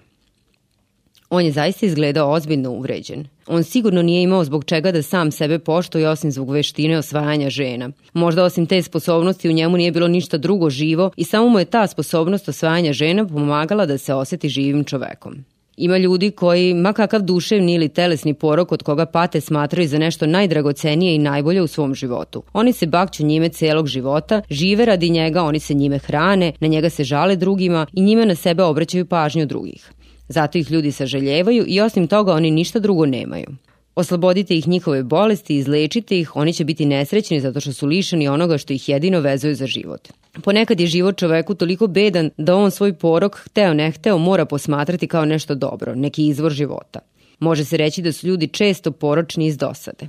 On 1.29 1.45
je 1.45 1.51
zaista 1.51 1.85
izgledao 1.85 2.31
ozbiljno 2.31 2.71
uvređen. 2.71 3.27
On 3.47 3.63
sigurno 3.63 4.01
nije 4.01 4.23
imao 4.23 4.43
zbog 4.43 4.65
čega 4.65 4.91
da 4.91 5.01
sam 5.01 5.31
sebe 5.31 5.59
poštuje 5.59 6.09
osim 6.09 6.31
zbog 6.31 6.51
veštine 6.51 6.97
osvajanja 6.97 7.49
žena. 7.49 7.89
Možda 8.13 8.43
osim 8.43 8.65
te 8.65 8.81
sposobnosti 8.81 9.49
u 9.49 9.51
njemu 9.51 9.77
nije 9.77 9.91
bilo 9.91 10.07
ništa 10.07 10.37
drugo 10.37 10.69
živo 10.69 11.11
i 11.17 11.23
samo 11.23 11.49
mu 11.49 11.59
je 11.59 11.65
ta 11.65 11.87
sposobnost 11.87 12.49
osvajanja 12.49 12.93
žena 12.93 13.27
pomagala 13.27 13.85
da 13.85 13.97
se 13.97 14.13
oseti 14.13 14.49
živim 14.49 14.83
čovekom. 14.83 15.45
Ima 15.77 15.97
ljudi 15.97 16.31
koji, 16.31 16.73
ma 16.73 16.93
kakav 16.93 17.21
duševni 17.21 17.73
ili 17.73 17.89
telesni 17.89 18.33
porok 18.33 18.71
od 18.71 18.83
koga 18.83 19.05
pate 19.05 19.41
smatraju 19.41 19.87
za 19.87 19.97
nešto 19.97 20.27
najdragocenije 20.27 21.15
i 21.15 21.19
najbolje 21.19 21.61
u 21.61 21.67
svom 21.67 21.95
životu. 21.95 22.43
Oni 22.53 22.73
se 22.73 22.87
bakću 22.87 23.25
njime 23.25 23.49
celog 23.49 23.87
života, 23.87 24.41
žive 24.49 24.85
radi 24.85 25.09
njega, 25.09 25.43
oni 25.43 25.59
se 25.59 25.73
njime 25.73 25.97
hrane, 25.97 26.53
na 26.59 26.67
njega 26.67 26.89
se 26.89 27.03
žale 27.03 27.35
drugima 27.35 27.85
i 27.93 28.01
njime 28.01 28.25
na 28.25 28.35
sebe 28.35 28.63
obraćaju 28.63 29.05
pažnju 29.05 29.45
drugih. 29.45 29.91
Zato 30.29 30.57
ih 30.57 30.71
ljudi 30.71 30.91
saželjevaju 30.91 31.65
i 31.67 31.81
osim 31.81 32.07
toga 32.07 32.33
oni 32.33 32.51
ništa 32.51 32.79
drugo 32.79 33.05
nemaju. 33.05 33.47
Oslobodite 33.95 34.57
ih 34.57 34.67
njihove 34.67 35.03
bolesti, 35.03 35.55
izlečite 35.55 36.19
ih, 36.19 36.35
oni 36.35 36.53
će 36.53 36.65
biti 36.65 36.85
nesrećni 36.85 37.39
zato 37.39 37.59
što 37.59 37.73
su 37.73 37.87
lišeni 37.87 38.27
onoga 38.27 38.57
što 38.57 38.73
ih 38.73 38.89
jedino 38.89 39.19
vezuje 39.19 39.55
za 39.55 39.67
život. 39.67 40.07
Ponekad 40.43 40.79
je 40.79 40.87
život 40.87 41.17
čoveku 41.17 41.55
toliko 41.55 41.87
bedan 41.87 42.29
da 42.37 42.55
on 42.55 42.71
svoj 42.71 42.93
porok, 42.93 43.35
hteo 43.35 43.73
ne 43.73 43.91
hteo, 43.91 44.17
mora 44.17 44.45
posmatrati 44.45 45.07
kao 45.07 45.25
nešto 45.25 45.55
dobro, 45.55 45.95
neki 45.95 46.27
izvor 46.27 46.51
života. 46.51 46.99
Može 47.39 47.65
se 47.65 47.77
reći 47.77 48.01
da 48.01 48.11
su 48.11 48.27
ljudi 48.27 48.47
često 48.47 48.91
poročni 48.91 49.45
iz 49.47 49.57
dosade. 49.57 50.07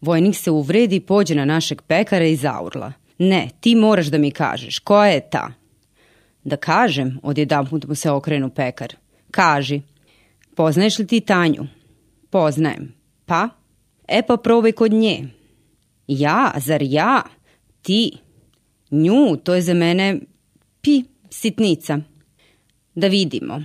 Vojnik 0.00 0.36
se 0.36 0.50
uvredi, 0.50 1.00
pođe 1.00 1.34
na 1.34 1.44
našeg 1.44 1.82
pekara 1.82 2.24
i 2.24 2.36
zaurla. 2.36 2.92
Ne, 3.18 3.48
ti 3.60 3.74
moraš 3.74 4.06
da 4.06 4.18
mi 4.18 4.30
kažeš, 4.30 4.78
koja 4.78 5.10
je 5.10 5.30
ta? 5.30 5.52
Da 6.44 6.56
kažem, 6.56 7.18
odjedan 7.22 7.66
put 7.66 7.84
mu 7.84 7.94
se 7.94 8.10
okrenu 8.10 8.50
pekar– 8.50 8.94
Kaži, 9.30 9.82
poznaješ 10.54 10.98
li 10.98 11.06
ti 11.06 11.20
Tanju? 11.20 11.66
Poznajem. 12.30 12.94
Pa? 13.26 13.48
E 14.08 14.22
pa 14.26 14.36
probaj 14.36 14.72
kod 14.72 14.92
nje. 14.92 15.28
Ja, 16.06 16.52
zar 16.56 16.82
ja? 16.82 17.22
Ti? 17.82 18.18
Nju, 18.90 19.36
to 19.36 19.54
je 19.54 19.62
za 19.62 19.74
mene 19.74 20.20
pi, 20.80 21.02
sitnica. 21.30 21.98
Da 22.94 23.06
vidimo. 23.06 23.62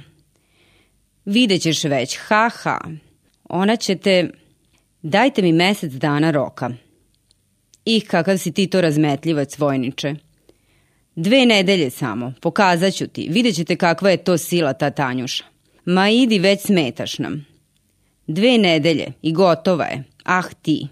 Videćeš 1.26 1.84
već, 1.84 2.18
ha 2.18 2.50
ha. 2.54 2.80
Ona 3.44 3.76
će 3.76 3.96
te... 3.96 4.30
Dajte 5.02 5.42
mi 5.42 5.54
mesec 5.54 5.94
dana 5.94 6.32
roka. 6.32 6.70
Ih, 7.86 8.04
kakav 8.08 8.38
si 8.38 8.52
ti 8.52 8.68
to 8.68 8.82
razmetljivac, 8.82 9.58
vojniče. 9.58 10.16
Dve 11.16 11.46
nedelje 11.46 11.90
samo, 11.90 12.34
pokazat 12.42 12.94
ću 12.94 13.08
ti, 13.08 13.28
vidjet 13.32 13.56
ćete 13.56 13.76
kakva 13.76 14.10
je 14.10 14.24
to 14.24 14.38
sila 14.38 14.74
ta 14.74 14.90
Tanjuša. 14.92 15.51
Ma 15.86 16.10
idi, 16.10 16.40
već 16.40 16.62
smetaš 16.62 17.20
nam. 17.20 17.46
Dve 18.28 18.58
nedelje 18.58 19.14
i 19.22 19.34
gotova 19.34 19.86
je, 19.86 20.04
ah 20.24 20.54
ti. 20.62 20.88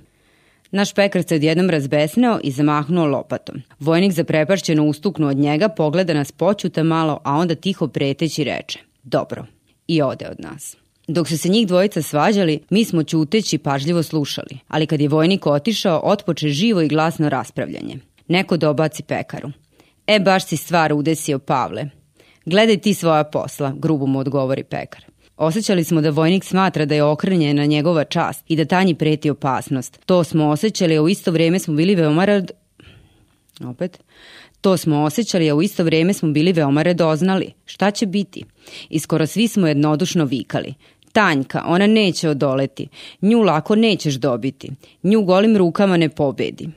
Naš 0.71 0.93
pekar 0.93 1.23
se 1.23 1.35
odjednom 1.35 1.69
razbesneo 1.69 2.39
i 2.43 2.51
zamahnuo 2.51 3.05
lopatom. 3.05 3.61
Vojnik 3.79 4.11
zaprepašćeno 4.11 4.85
ustuknu 4.85 5.27
od 5.27 5.37
njega, 5.37 5.69
pogleda 5.69 6.13
nas 6.13 6.31
počuta 6.31 6.83
malo, 6.83 7.19
a 7.23 7.35
onda 7.35 7.55
tiho 7.55 7.87
preteći 7.87 8.43
reče. 8.43 8.79
Dobro. 9.03 9.45
I 9.87 10.01
ode 10.01 10.27
od 10.27 10.39
nas. 10.39 10.77
Dok 11.07 11.27
su 11.27 11.37
se 11.37 11.49
njih 11.49 11.67
dvojica 11.67 12.01
svađali, 12.01 12.59
mi 12.69 12.85
smo 12.85 13.03
ćuteći 13.03 13.57
pažljivo 13.57 14.03
slušali, 14.03 14.59
ali 14.67 14.87
kad 14.87 15.01
je 15.01 15.07
vojnik 15.07 15.47
otišao, 15.47 16.01
otpoče 16.03 16.49
živo 16.49 16.81
i 16.81 16.87
glasno 16.87 17.29
raspravljanje. 17.29 17.99
Neko 18.27 18.57
dobaci 18.57 19.03
pekaru. 19.03 19.51
E, 20.07 20.19
baš 20.19 20.45
si 20.45 20.57
stvar 20.57 20.93
udesio, 20.93 21.39
Pavle. 21.39 21.89
Gledaj 22.45 22.77
ti 22.77 22.93
svoja 22.93 23.23
posla, 23.23 23.73
grubo 23.77 24.05
mu 24.05 24.19
odgovori 24.19 24.63
pekar. 24.63 25.05
Osećali 25.37 25.83
smo 25.83 26.01
da 26.01 26.09
vojnik 26.09 26.43
smatra 26.43 26.85
da 26.85 26.95
je 26.95 27.03
okrenjena 27.03 27.65
njegova 27.65 28.03
čast 28.03 28.43
i 28.47 28.55
da 28.55 28.65
tanji 28.65 28.95
preti 28.95 29.29
opasnost. 29.29 29.99
To 30.05 30.23
smo 30.23 30.49
osjećali, 30.49 30.97
a 30.97 31.01
u 31.01 31.09
isto 31.09 31.31
vrijeme 31.31 31.59
smo 31.59 31.73
bili 31.73 31.95
veoma 31.95 32.25
rad... 32.25 32.51
Opet. 33.65 33.99
To 34.61 34.77
smo 34.77 35.03
osjećali, 35.03 35.49
a 35.49 35.55
u 35.55 35.61
isto 35.61 35.83
vrijeme 35.83 36.13
smo 36.13 36.31
bili 36.31 36.53
veoma 36.53 36.81
redoznali. 36.81 37.53
Šta 37.65 37.91
će 37.91 38.05
biti? 38.05 38.43
I 38.89 38.99
skoro 38.99 39.27
svi 39.27 39.47
smo 39.47 39.67
jednodušno 39.67 40.25
vikali. 40.25 40.73
Tanjka, 41.11 41.63
ona 41.67 41.87
neće 41.87 42.29
odoleti. 42.29 42.87
Nju 43.21 43.41
lako 43.41 43.75
nećeš 43.75 44.13
dobiti. 44.13 44.71
Nju 45.03 45.21
golim 45.21 45.57
rukama 45.57 45.97
ne 45.97 46.09
pobedi. 46.09 46.69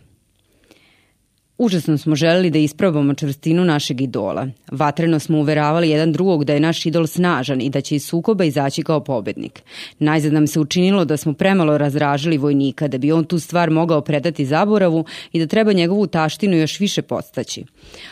Užasno 1.63 1.99
smo 1.99 2.17
želeli 2.17 2.51
da 2.51 2.59
isprobamo 2.59 3.15
čvrstinu 3.15 3.65
našeg 3.65 4.01
idola. 4.01 4.49
Vatreno 4.71 5.19
smo 5.19 5.39
uveravali 5.39 5.91
jedan 5.91 6.13
drugog 6.13 6.45
da 6.45 6.55
je 6.55 6.61
naš 6.61 6.87
idol 6.87 7.07
snažan 7.07 7.61
i 7.61 7.71
da 7.71 7.81
će 7.81 7.97
iz 7.97 8.05
sukoba 8.05 8.45
izaći 8.45 8.83
kao 8.83 9.01
pobednik. 9.01 9.63
Najzad 9.99 10.33
nam 10.33 10.47
se 10.47 10.61
učinilo 10.61 11.05
da 11.05 11.17
smo 11.17 11.33
premalo 11.33 11.79
razražili 11.79 12.39
vojnika, 12.39 12.89
da 12.89 12.99
bi 12.99 13.13
on 13.13 13.25
tu 13.25 13.39
stvar 13.39 13.71
mogao 13.71 14.01
predati 14.01 14.47
zaboravu 14.47 15.05
i 15.33 15.39
da 15.39 15.47
treba 15.47 15.73
njegovu 15.73 16.07
taštinu 16.07 16.57
još 16.57 16.81
više 16.81 17.03
podstaći. 17.03 17.65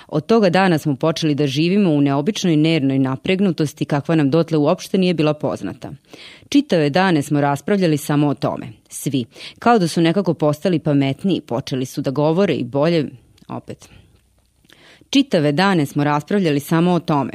Od 0.09 0.27
toga 0.27 0.51
dana 0.51 0.79
smo 0.79 0.97
počeli 0.97 1.35
da 1.35 1.47
živimo 1.47 1.91
u 1.91 2.01
neobičnoj 2.01 2.57
nernoj 2.57 2.99
napregnutosti 2.99 3.85
kakva 3.85 4.15
nam 4.15 4.31
dotle 4.31 4.59
uopšte 4.59 4.99
nije 4.99 5.15
bila 5.15 5.35
poznata. 5.35 5.93
Čitave 6.49 6.91
dane 6.91 7.23
smo 7.23 7.41
raspravljali 7.41 7.97
samo 7.97 8.29
o 8.29 8.35
tome. 8.35 8.67
Svi. 8.89 9.25
Kao 9.59 9.79
da 9.79 9.89
su 9.89 10.01
nekako 10.01 10.35
postali 10.35 10.79
pametniji, 10.79 11.41
počeli 11.41 11.87
su 11.87 12.01
da 12.01 12.11
govore 12.11 12.55
i 12.55 12.65
bolje 12.65 13.11
opet. 13.57 13.89
Čitave 15.11 15.53
dane 15.53 15.87
smo 15.87 16.05
raspravljali 16.05 16.61
samo 16.61 16.93
o 16.93 17.01
tome. 17.01 17.33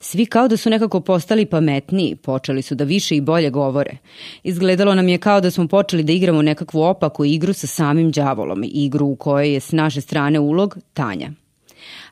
Svi 0.00 0.26
kao 0.26 0.48
da 0.48 0.56
su 0.56 0.70
nekako 0.70 1.00
postali 1.00 1.46
pametniji, 1.46 2.16
počeli 2.16 2.62
su 2.62 2.74
da 2.74 2.84
više 2.84 3.16
i 3.16 3.20
bolje 3.20 3.50
govore. 3.50 3.96
Izgledalo 4.42 4.94
nam 4.94 5.08
je 5.08 5.18
kao 5.18 5.40
da 5.40 5.50
smo 5.50 5.68
počeli 5.68 6.02
da 6.02 6.12
igramo 6.12 6.42
nekakvu 6.42 6.80
opaku 6.80 7.24
igru 7.24 7.52
sa 7.52 7.66
samim 7.66 8.10
đavolom, 8.10 8.64
igru 8.64 9.06
u 9.06 9.16
kojoj 9.16 9.52
je 9.52 9.60
s 9.60 9.72
naše 9.72 10.00
strane 10.00 10.40
ulog 10.40 10.76
Tanja. 10.92 11.30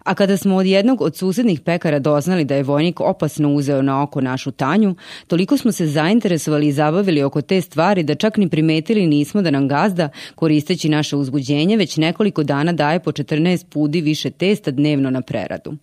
A 0.04 0.14
kada 0.14 0.36
smo 0.36 0.56
od 0.56 0.66
jednog 0.66 1.00
od 1.00 1.16
susednih 1.16 1.60
pekara 1.60 1.98
doznali 1.98 2.44
da 2.44 2.54
je 2.54 2.62
vojnik 2.62 3.00
opasno 3.00 3.54
uzeo 3.54 3.82
na 3.82 4.02
oko 4.02 4.20
našu 4.20 4.50
Tanju, 4.50 4.94
toliko 5.26 5.56
smo 5.56 5.72
se 5.72 5.86
zainteresovali 5.86 6.68
i 6.68 6.72
zabavili 6.72 7.22
oko 7.22 7.42
te 7.42 7.60
stvari 7.60 8.02
da 8.02 8.14
čak 8.14 8.36
ni 8.36 8.48
primetili 8.48 9.06
nismo 9.06 9.42
da 9.42 9.50
nam 9.50 9.68
gazda, 9.68 10.08
koristeći 10.34 10.88
naše 10.88 11.16
uzbuđenje, 11.16 11.76
već 11.76 11.96
nekoliko 11.96 12.42
dana 12.42 12.72
daje 12.72 13.00
po 13.00 13.12
14 13.12 13.66
pudi 13.68 14.00
više 14.00 14.30
testa 14.30 14.70
dnevno 14.70 15.10
na 15.10 15.20
preradu. 15.20 15.76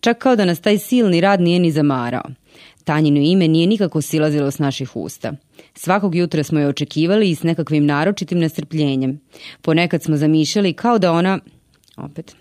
Čak 0.00 0.18
kao 0.18 0.36
da 0.36 0.44
nas 0.44 0.60
taj 0.60 0.78
silni 0.78 1.20
rad 1.20 1.40
nije 1.40 1.60
ni 1.60 1.72
zamarao. 1.72 2.24
Tanjino 2.84 3.20
ime 3.20 3.48
nije 3.48 3.66
nikako 3.66 4.02
silazilo 4.02 4.50
s 4.50 4.58
naših 4.58 4.96
usta. 4.96 5.32
Svakog 5.74 6.14
jutra 6.14 6.42
smo 6.42 6.60
je 6.60 6.68
očekivali 6.68 7.30
i 7.30 7.34
s 7.34 7.42
nekakvim 7.42 7.86
naročitim 7.86 8.38
nestrpljenjem. 8.38 9.20
Ponekad 9.62 10.02
smo 10.02 10.16
zamišljali 10.16 10.72
kao 10.72 10.98
da 10.98 11.12
ona... 11.12 11.38
Opet... 11.96 12.36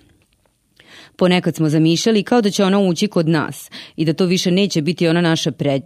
Ponekad 1.17 1.55
smo 1.55 1.69
zamišljali 1.69 2.23
kao 2.23 2.41
da 2.41 2.51
će 2.51 2.63
ona 2.63 2.79
ući 2.79 3.07
kod 3.07 3.29
nas 3.29 3.69
i 3.95 4.05
da 4.05 4.13
to 4.13 4.25
više 4.25 4.51
neće 4.51 4.81
biti 4.81 5.07
ona 5.07 5.21
naša 5.21 5.51
pre... 5.51 5.79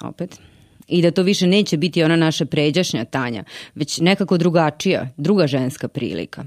Opet 0.00 0.40
i 0.88 1.02
da 1.02 1.10
to 1.10 1.22
više 1.22 1.46
neće 1.46 1.76
biti 1.76 2.02
ona 2.02 2.16
naša 2.16 2.44
pređašnja 2.44 3.04
Tanja, 3.04 3.44
već 3.74 3.98
nekako 3.98 4.38
drugačija, 4.38 5.08
druga 5.16 5.46
ženska 5.46 5.88
prilika. 5.88 6.44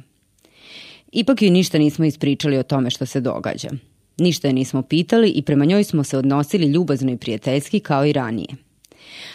Ipak 1.12 1.42
joj 1.42 1.52
ništa 1.52 1.78
nismo 1.78 2.06
ispričali 2.06 2.58
o 2.58 2.64
tome 2.64 2.90
što 2.90 3.06
se 3.06 3.22
događa. 3.22 3.70
Ništa 4.18 4.48
je 4.48 4.54
nismo 4.54 4.82
pitali 4.82 5.30
i 5.30 5.42
prema 5.42 5.66
njoj 5.66 5.84
smo 5.84 6.04
se 6.04 6.18
odnosili 6.18 6.68
ljubazno 6.68 7.12
i 7.12 7.18
prijateljski 7.18 7.80
kao 7.80 8.06
i 8.06 8.14
ranije 8.14 8.71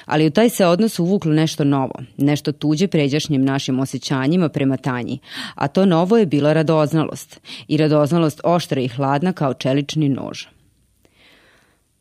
ali 0.04 0.26
u 0.26 0.30
taj 0.30 0.48
se 0.48 0.66
odnos 0.66 0.98
uvuklo 0.98 1.32
nešto 1.32 1.64
novo, 1.64 1.94
nešto 2.16 2.52
tuđe 2.52 2.88
pređašnjim 2.88 3.44
našim 3.44 3.80
osjećanjima 3.80 4.48
prema 4.48 4.76
Tanji, 4.76 5.18
a 5.54 5.68
to 5.68 5.86
novo 5.86 6.18
je 6.18 6.26
bila 6.26 6.52
radoznalost 6.52 7.40
i 7.68 7.76
radoznalost 7.76 8.40
oštra 8.44 8.80
i 8.80 8.88
hladna 8.88 9.32
kao 9.32 9.54
čelični 9.54 10.08
nož. 10.08 10.44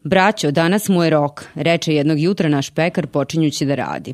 Braćo, 0.04 0.52
danas 0.52 0.90
mu 0.90 1.04
je 1.04 1.10
rok, 1.10 1.46
reče 1.56 1.94
jednog 1.94 2.20
jutra 2.20 2.50
naš 2.50 2.70
pekar 2.70 3.08
počinjući 3.08 3.66
da 3.66 3.76
radi. 3.76 4.14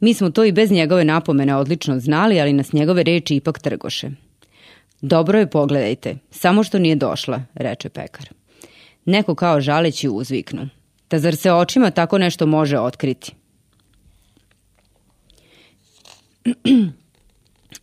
Mi 0.00 0.14
smo 0.14 0.30
to 0.30 0.44
i 0.44 0.52
bez 0.52 0.70
njegove 0.70 1.04
napomene 1.04 1.56
odlično 1.56 2.00
znali, 2.00 2.40
ali 2.40 2.52
nas 2.52 2.72
njegove 2.72 3.02
reči 3.02 3.36
ipak 3.36 3.58
trgoše. 3.58 4.10
Dobro 5.00 5.38
je, 5.38 5.50
pogledajte, 5.50 6.16
samo 6.30 6.62
što 6.62 6.78
nije 6.78 6.96
došla, 6.96 7.42
reče 7.54 7.88
pekar. 7.88 8.28
Neko 9.04 9.34
kao 9.34 9.60
žaleći 9.60 10.08
uzviknu. 10.08 10.68
Da 11.10 11.18
zar 11.18 11.36
se 11.36 11.52
očima 11.52 11.90
tako 11.90 12.18
nešto 12.18 12.46
može 12.46 12.78
otkriti? 12.78 13.32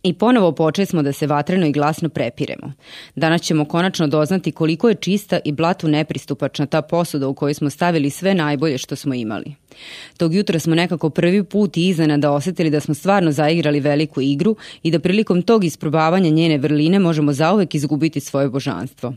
I 0.02 0.12
ponovo 0.12 0.52
počeli 0.52 0.86
smo 0.86 1.02
da 1.02 1.12
se 1.12 1.26
vatreno 1.26 1.66
i 1.66 1.72
glasno 1.72 2.08
prepiremo. 2.08 2.72
Danas 3.14 3.42
ćemo 3.42 3.64
konačno 3.64 4.06
doznati 4.06 4.52
koliko 4.52 4.88
je 4.88 4.94
čista 4.94 5.38
i 5.44 5.52
blatu 5.52 5.88
nepristupačna 5.88 6.66
ta 6.66 6.82
posuda 6.82 7.28
u 7.28 7.34
kojoj 7.34 7.54
smo 7.54 7.70
stavili 7.70 8.10
sve 8.10 8.34
najbolje 8.34 8.78
što 8.78 8.96
smo 8.96 9.14
imali. 9.14 9.54
Tog 10.16 10.34
jutra 10.34 10.58
smo 10.58 10.74
nekako 10.74 11.10
prvi 11.10 11.44
put 11.44 11.76
iznenada 11.76 12.30
osetili 12.30 12.70
da 12.70 12.80
smo 12.80 12.94
stvarno 12.94 13.32
zaigrali 13.32 13.80
veliku 13.80 14.20
igru 14.20 14.56
i 14.82 14.90
da 14.90 14.98
prilikom 14.98 15.42
tog 15.42 15.64
isprobavanja 15.64 16.30
njene 16.30 16.58
vrline 16.58 16.98
možemo 16.98 17.32
zauvek 17.32 17.74
izgubiti 17.74 18.20
svoje 18.20 18.48
božanstvo. 18.48 19.14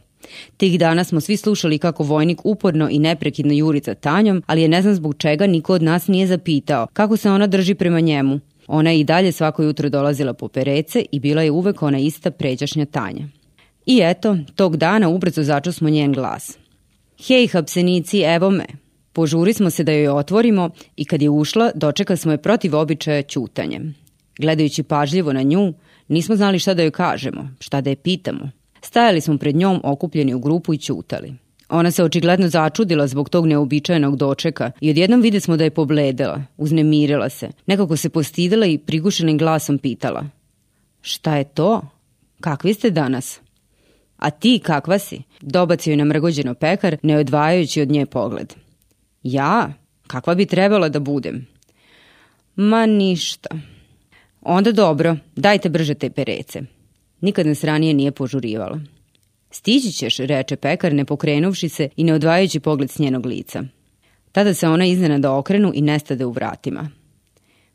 Tih 0.57 0.79
dana 0.79 1.03
smo 1.03 1.21
svi 1.21 1.37
slušali 1.37 1.77
kako 1.77 2.03
vojnik 2.03 2.45
uporno 2.45 2.89
i 2.91 2.99
neprekidno 2.99 3.53
juri 3.53 3.81
za 3.85 3.93
Tanjom, 3.93 4.43
ali 4.47 4.61
je 4.61 4.67
ne 4.67 4.81
znam 4.81 4.95
zbog 4.95 5.15
čega 5.17 5.47
niko 5.47 5.73
od 5.73 5.83
nas 5.83 6.07
nije 6.07 6.27
zapitao 6.27 6.87
kako 6.93 7.17
se 7.17 7.31
ona 7.31 7.47
drži 7.47 7.73
prema 7.73 7.99
njemu. 7.99 8.39
Ona 8.67 8.91
je 8.91 8.99
i 8.99 9.03
dalje 9.03 9.31
svako 9.31 9.63
jutro 9.63 9.89
dolazila 9.89 10.33
po 10.33 10.47
perece 10.47 11.05
i 11.11 11.19
bila 11.19 11.41
je 11.41 11.51
uvek 11.51 11.83
ona 11.83 11.99
ista 11.99 12.31
pređašnja 12.31 12.85
Tanja. 12.85 13.27
I 13.85 13.99
eto, 14.03 14.37
tog 14.55 14.77
dana 14.77 15.09
ubrzo 15.09 15.43
začu 15.43 15.71
smo 15.71 15.89
njen 15.89 16.13
glas. 16.13 16.57
Hej, 17.27 17.47
hapsenici, 17.47 18.19
evo 18.19 18.49
me. 18.49 18.65
Požuri 19.13 19.53
smo 19.53 19.69
se 19.69 19.83
da 19.83 19.91
joj 19.91 20.07
otvorimo 20.07 20.69
i 20.95 21.05
kad 21.05 21.21
je 21.21 21.29
ušla, 21.29 21.71
dočeka 21.75 22.15
smo 22.15 22.31
je 22.31 22.37
protiv 22.37 22.75
običaja 22.75 23.21
ćutanjem. 23.21 23.95
Gledajući 24.39 24.83
pažljivo 24.83 25.33
na 25.33 25.41
nju, 25.41 25.73
nismo 26.07 26.35
znali 26.35 26.59
šta 26.59 26.73
da 26.73 26.81
joj 26.83 26.91
kažemo, 26.91 27.49
šta 27.59 27.81
da 27.81 27.89
je 27.89 27.95
pitamo. 27.95 28.49
Stajali 28.81 29.21
smo 29.21 29.37
pred 29.37 29.55
njom 29.55 29.81
okupljeni 29.83 30.33
u 30.33 30.39
grupu 30.39 30.73
i 30.73 30.77
ćutali. 30.77 31.33
Ona 31.69 31.91
se 31.91 32.03
očigledno 32.03 32.47
začudila 32.47 33.07
zbog 33.07 33.29
tog 33.29 33.45
neobičajenog 33.45 34.15
dočeka 34.15 34.71
i 34.81 34.89
odjednom 34.89 35.21
vide 35.21 35.39
smo 35.39 35.57
da 35.57 35.63
je 35.63 35.71
pobledela, 35.71 36.43
uznemirila 36.57 37.29
se, 37.29 37.49
nekako 37.65 37.97
se 37.97 38.09
postidila 38.09 38.65
i 38.65 38.77
prigušenim 38.77 39.37
glasom 39.37 39.77
pitala. 39.77 40.25
Šta 41.01 41.35
je 41.35 41.43
to? 41.43 41.81
Kakvi 42.41 42.73
ste 42.73 42.89
danas? 42.89 43.39
A 44.17 44.29
ti 44.29 44.59
kakva 44.63 44.99
si? 44.99 45.21
Dobacio 45.41 45.91
je 45.91 45.97
namrgođeno 45.97 46.53
pekar, 46.53 46.97
ne 47.03 47.17
odvajajući 47.17 47.81
od 47.81 47.91
nje 47.91 48.05
pogled. 48.05 48.53
Ja? 49.23 49.73
Kakva 50.07 50.35
bi 50.35 50.45
trebala 50.45 50.89
da 50.89 50.99
budem? 50.99 51.47
Ma 52.55 52.85
ništa. 52.85 53.49
Onda 54.41 54.71
dobro, 54.71 55.15
dajte 55.35 55.69
brže 55.69 55.93
te 55.93 56.09
perece. 56.09 56.61
Nikad 57.21 57.47
nas 57.47 57.63
ranije 57.63 57.93
nije 57.93 58.11
požurivala. 58.11 58.79
Stići 59.51 59.91
ćeš, 59.91 60.17
reče 60.17 60.55
pekar, 60.55 60.93
ne 60.93 61.05
pokrenuvši 61.05 61.69
se 61.69 61.89
i 61.95 62.03
ne 62.03 62.13
odvajajući 62.13 62.59
pogled 62.59 62.91
s 62.91 62.99
njenog 62.99 63.25
lica. 63.25 63.63
Tada 64.31 64.53
se 64.53 64.67
ona 64.67 64.85
iznenada 64.85 65.33
okrenu 65.33 65.71
i 65.75 65.81
nestade 65.81 66.25
u 66.25 66.31
vratima. 66.31 66.89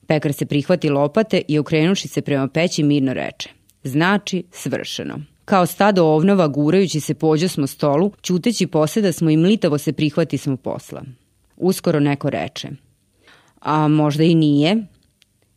Pekar 0.07 0.33
se 0.33 0.46
prihvati 0.46 0.88
lopate 0.88 1.42
i 1.48 1.59
okrenuši 1.59 2.09
se 2.09 2.22
prema 2.22 2.48
peći 2.48 2.83
mirno 2.83 3.12
reče. 3.12 3.50
Znači, 3.85 4.44
svršeno. 4.50 5.20
Kao 5.44 5.66
stado 5.66 6.05
ovnova 6.05 6.48
gurajući 6.48 7.00
se 7.00 7.14
pođo 7.14 7.48
smo 7.48 7.66
stolu, 7.66 8.12
čuteći 8.22 8.66
posle 8.66 9.02
da 9.02 9.12
smo 9.12 9.31
im 9.31 9.42
litavo 9.42 9.78
se 9.78 9.92
prihvati 9.92 10.38
smo 10.38 10.57
posla. 10.57 11.02
Uskoro 11.57 12.00
neko 12.00 12.31
reče. 12.31 12.68
A 13.61 13.88
možda 13.88 14.24
i 14.24 14.35
nije? 14.35 14.87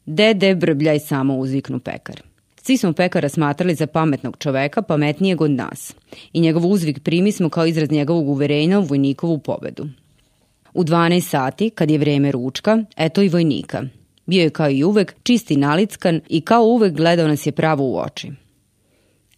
Dede 0.05 0.55
brbljaj 0.55 0.99
samo 0.99 1.37
uzviknu 1.37 1.79
pekar. 1.79 2.21
Svi 2.65 2.77
smo 2.77 2.93
pekara 2.93 3.29
smatrali 3.29 3.75
za 3.75 3.87
pametnog 3.87 4.37
čoveka, 4.39 4.81
pametnijeg 4.81 5.41
od 5.41 5.51
nas. 5.51 5.93
I 6.33 6.41
njegov 6.41 6.65
uzvik 6.65 6.99
primi 7.03 7.31
smo 7.31 7.49
kao 7.49 7.65
izraz 7.65 7.91
njegovog 7.91 8.29
uverenja 8.29 8.79
u 8.79 8.83
vojnikovu 8.83 9.37
pobedu. 9.37 9.87
U 10.73 10.83
12 10.83 11.21
sati, 11.21 11.69
kad 11.69 11.91
je 11.91 11.97
vreme 11.97 12.31
ručka, 12.31 12.83
eto 12.97 13.21
i 13.21 13.29
vojnika. 13.29 13.83
Bio 14.25 14.43
je 14.43 14.49
kao 14.49 14.69
i 14.69 14.83
uvek, 14.83 15.15
čisti 15.23 15.57
nalickan 15.57 16.21
i 16.29 16.41
kao 16.41 16.63
uvek 16.63 16.93
gledao 16.93 17.27
nas 17.27 17.45
je 17.45 17.51
pravo 17.51 17.83
u 17.83 17.97
oči. 17.97 18.31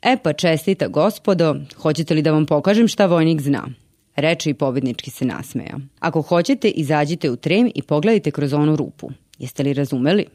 E 0.02 0.18
pa 0.24 0.34
čestita 0.34 0.88
gospodo, 0.88 1.56
hoćete 1.78 2.14
li 2.14 2.22
da 2.22 2.32
vam 2.32 2.46
pokažem 2.46 2.88
šta 2.88 3.06
vojnik 3.06 3.42
zna? 3.42 3.68
Reče 4.16 4.50
i 4.50 4.54
pobednički 4.54 5.10
se 5.10 5.26
nasmeja. 5.26 5.80
Ako 6.00 6.22
hoćete, 6.22 6.70
izađite 6.70 7.30
u 7.30 7.36
trem 7.36 7.72
i 7.76 7.82
pogledajte 7.82 8.32
kroz 8.32 8.54
onu 8.54 8.76
rupu. 8.76 9.10
Jeste 9.40 9.64
li 9.64 9.74
razumeli? 9.74 10.26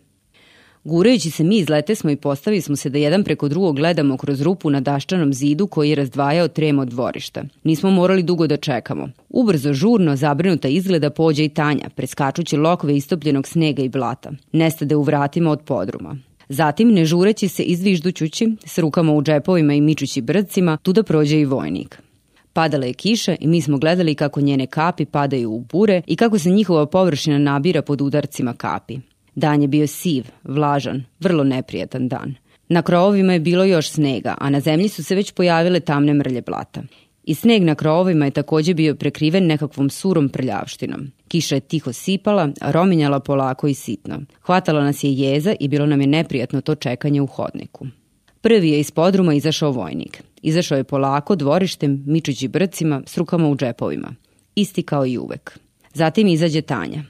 Gurajući 0.85 1.31
se 1.31 1.45
mi 1.45 1.59
izlete 1.59 1.95
smo 1.95 2.11
i 2.11 2.17
postavili 2.17 2.61
smo 2.61 2.77
se 2.77 2.91
da 2.91 2.99
jedan 2.99 3.25
preko 3.25 3.49
drugog 3.49 3.77
gledamo 3.77 4.17
kroz 4.17 4.41
rupu 4.41 4.71
na 4.71 4.81
daščanom 4.81 5.33
zidu 5.33 5.67
koji 5.67 5.91
je 5.91 5.95
razdvajao 5.95 6.49
trem 6.49 6.79
od 6.79 6.89
dvorišta. 6.89 7.45
Nismo 7.65 7.91
morali 7.91 8.23
dugo 8.23 8.47
da 8.47 8.57
čekamo. 8.57 9.09
Ubrzo, 9.29 9.73
žurno, 9.73 10.17
zabrinuta 10.17 10.69
izgleda 10.69 11.11
pođe 11.11 11.45
i 11.45 11.49
Tanja, 11.49 11.89
preskačući 11.95 12.57
lokve 12.57 12.97
istopljenog 12.97 13.47
snega 13.47 13.83
i 13.83 13.89
blata. 13.89 14.33
Nestade 14.53 14.97
u 14.97 15.03
vratima 15.03 15.51
od 15.51 15.61
podruma. 15.61 16.17
Zatim, 16.49 16.89
ne 16.89 17.05
žureći 17.05 17.49
se 17.49 17.63
izviždućući, 17.63 18.57
s 18.65 18.79
rukama 18.79 19.13
u 19.13 19.23
džepovima 19.23 19.75
i 19.75 19.81
mičući 19.81 20.21
brcima, 20.21 20.77
tu 20.77 20.93
da 20.93 21.03
prođe 21.03 21.41
i 21.41 21.45
vojnik. 21.45 22.03
Padala 22.53 22.87
je 22.87 22.93
kiša 22.93 23.37
i 23.41 23.47
mi 23.47 23.63
smo 23.63 23.79
gledali 23.79 24.15
kako 24.15 24.41
njene 24.41 24.67
kapi 24.67 25.05
padaju 25.05 25.53
u 25.53 25.61
bure 25.61 26.03
i 26.07 26.17
kako 26.17 26.39
se 26.39 26.51
njihova 26.51 26.87
površina 26.87 27.39
nabira 27.39 27.83
pod 27.83 28.01
udarcima 28.01 28.55
kapi. 28.55 28.99
Dan 29.35 29.63
je 29.63 29.69
bio 29.69 29.87
siv, 29.87 30.25
vlažan, 30.45 31.05
vrlo 31.21 31.45
neprijatan 31.45 32.09
dan. 32.09 32.35
Na 32.69 32.83
krovovima 32.83 33.33
je 33.33 33.41
bilo 33.41 33.65
još 33.65 33.91
snega, 33.91 34.35
a 34.39 34.51
na 34.51 34.61
zemlji 34.61 34.89
su 34.89 35.05
se 35.05 35.15
već 35.15 35.33
pojavile 35.33 35.81
tamne 35.81 36.15
mrlje 36.15 36.43
blata. 36.43 36.83
I 37.25 37.35
sneg 37.35 37.63
na 37.63 37.75
krovovima 37.75 38.25
je 38.25 38.31
takođe 38.31 38.75
bio 38.75 38.95
prekriven 38.95 39.47
nekakvom 39.47 39.91
surom 39.91 40.29
prljavštinom. 40.29 41.11
Kiša 41.29 41.55
je 41.55 41.61
tiho 41.61 41.93
sipala, 41.93 42.49
rominjala 42.61 43.21
polako 43.21 43.69
i 43.69 43.75
sitno. 43.75 44.21
Hvatala 44.41 44.85
nas 44.85 45.05
je 45.05 45.13
jeza 45.13 45.55
i 45.61 45.69
bilo 45.69 45.87
nam 45.87 46.01
je 46.01 46.07
neprijatno 46.07 46.61
to 46.61 46.75
čekanje 46.75 47.21
u 47.21 47.27
hodniku. 47.27 47.87
Prvi 48.41 48.71
je 48.71 48.81
iz 48.81 48.91
podruma 48.91 49.35
izašao 49.35 49.71
vojnik. 49.71 50.23
Izašao 50.43 50.79
je 50.79 50.85
polako, 50.85 51.37
dvorištem, 51.37 52.05
mičući 52.07 52.49
brcima, 52.49 53.03
s 53.07 53.17
rukama 53.17 53.49
u 53.49 53.57
džepovima. 53.57 54.15
Isti 54.55 54.83
kao 54.83 55.07
i 55.07 55.19
uvek. 55.19 55.59
Zatim 55.95 56.27
izađe 56.27 56.63
Tanja. 56.63 57.03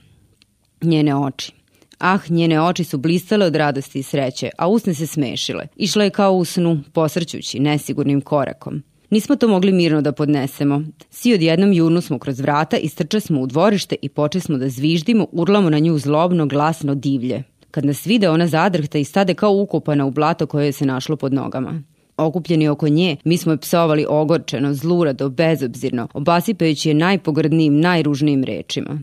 Njene 0.82 1.16
oči. 1.16 1.61
Ah, 2.04 2.20
njene 2.28 2.62
oči 2.62 2.84
su 2.84 2.98
blistale 2.98 3.46
od 3.46 3.56
radosti 3.56 3.98
i 3.98 4.02
sreće, 4.02 4.50
a 4.58 4.68
usne 4.68 4.94
se 4.94 5.06
smešile. 5.06 5.66
Išla 5.76 6.04
je 6.04 6.10
kao 6.10 6.32
u 6.32 6.44
snu, 6.44 6.80
posrćući, 6.92 7.60
nesigurnim 7.60 8.20
korakom. 8.20 8.82
Nismo 9.10 9.36
to 9.36 9.48
mogli 9.48 9.72
mirno 9.72 10.00
da 10.02 10.12
podnesemo. 10.12 10.82
Svi 11.10 11.34
odjednom 11.34 11.72
jurnu 11.72 12.00
smo 12.00 12.18
kroz 12.18 12.40
vrata, 12.40 12.76
istrče 12.76 13.20
smo 13.20 13.40
u 13.40 13.46
dvorište 13.46 13.96
i 14.02 14.08
poče 14.08 14.40
smo 14.40 14.58
da 14.58 14.68
zviždimo, 14.68 15.26
urlamo 15.32 15.70
na 15.70 15.78
nju 15.78 15.98
zlobno, 15.98 16.46
glasno 16.46 16.94
divlje. 16.94 17.42
Kad 17.70 17.84
nas 17.84 18.06
vide, 18.06 18.30
ona 18.30 18.46
zadrhta 18.46 18.98
i 18.98 19.04
stade 19.04 19.34
kao 19.34 19.52
ukopana 19.52 20.06
u 20.06 20.10
blato 20.10 20.46
koje 20.46 20.72
se 20.72 20.86
našlo 20.86 21.16
pod 21.16 21.32
nogama. 21.32 21.82
Okupljeni 22.16 22.68
oko 22.68 22.88
nje, 22.88 23.16
mi 23.24 23.36
smo 23.36 23.52
je 23.52 23.58
psovali 23.58 24.06
ogorčeno, 24.08 24.74
zlurado, 24.74 25.28
bezobzirno, 25.28 26.08
obasipajući 26.14 26.88
je 26.88 26.94
najpogrdnijim, 26.94 27.80
najružnijim 27.80 28.44
rečima. 28.44 29.00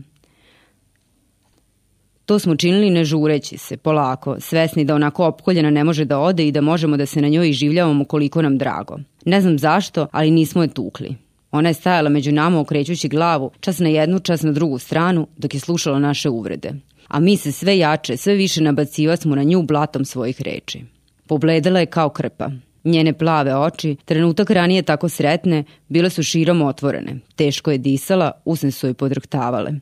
To 2.30 2.38
smo 2.38 2.56
činili 2.56 2.90
ne 2.90 3.04
žureći 3.04 3.58
se, 3.58 3.76
polako, 3.76 4.36
svesni 4.40 4.84
da 4.84 4.94
onako 4.94 5.26
opkoljena 5.26 5.70
ne 5.70 5.84
može 5.84 6.04
da 6.04 6.18
ode 6.18 6.46
i 6.46 6.52
da 6.52 6.60
možemo 6.60 6.96
da 6.96 7.06
se 7.06 7.20
na 7.20 7.28
njoj 7.28 7.48
iživljavamo 7.48 8.04
koliko 8.04 8.42
nam 8.42 8.58
drago. 8.58 8.98
Ne 9.24 9.40
znam 9.40 9.58
zašto, 9.58 10.06
ali 10.12 10.30
nismo 10.30 10.62
je 10.62 10.68
tukli. 10.68 11.14
Ona 11.50 11.68
je 11.68 11.74
stajala 11.74 12.08
među 12.08 12.32
nama 12.32 12.60
okrećući 12.60 13.08
glavu, 13.08 13.50
čas 13.60 13.78
na 13.78 13.88
jednu, 13.88 14.18
čas 14.18 14.42
na 14.42 14.52
drugu 14.52 14.78
stranu, 14.78 15.26
dok 15.36 15.54
je 15.54 15.60
slušala 15.60 15.98
naše 15.98 16.28
uvrede. 16.28 16.72
A 17.08 17.20
mi 17.20 17.36
se 17.36 17.52
sve 17.52 17.78
jače, 17.78 18.16
sve 18.16 18.34
više 18.34 18.62
nabaciva 18.62 19.16
smo 19.16 19.36
na 19.36 19.42
nju 19.42 19.62
blatom 19.62 20.04
svojih 20.04 20.42
reči. 20.42 20.84
Pobledala 21.26 21.80
je 21.80 21.86
kao 21.86 22.08
krpa. 22.08 22.50
Njene 22.84 23.12
plave 23.12 23.56
oči, 23.56 23.96
trenutak 24.04 24.50
ranije 24.50 24.82
tako 24.82 25.08
sretne, 25.08 25.64
bile 25.88 26.10
su 26.10 26.22
širom 26.22 26.62
otvorene. 26.62 27.16
Teško 27.36 27.70
je 27.70 27.78
disala, 27.78 28.32
usne 28.44 28.70
su 28.70 28.86
joj 28.86 28.94
podrhtavale 28.94 29.72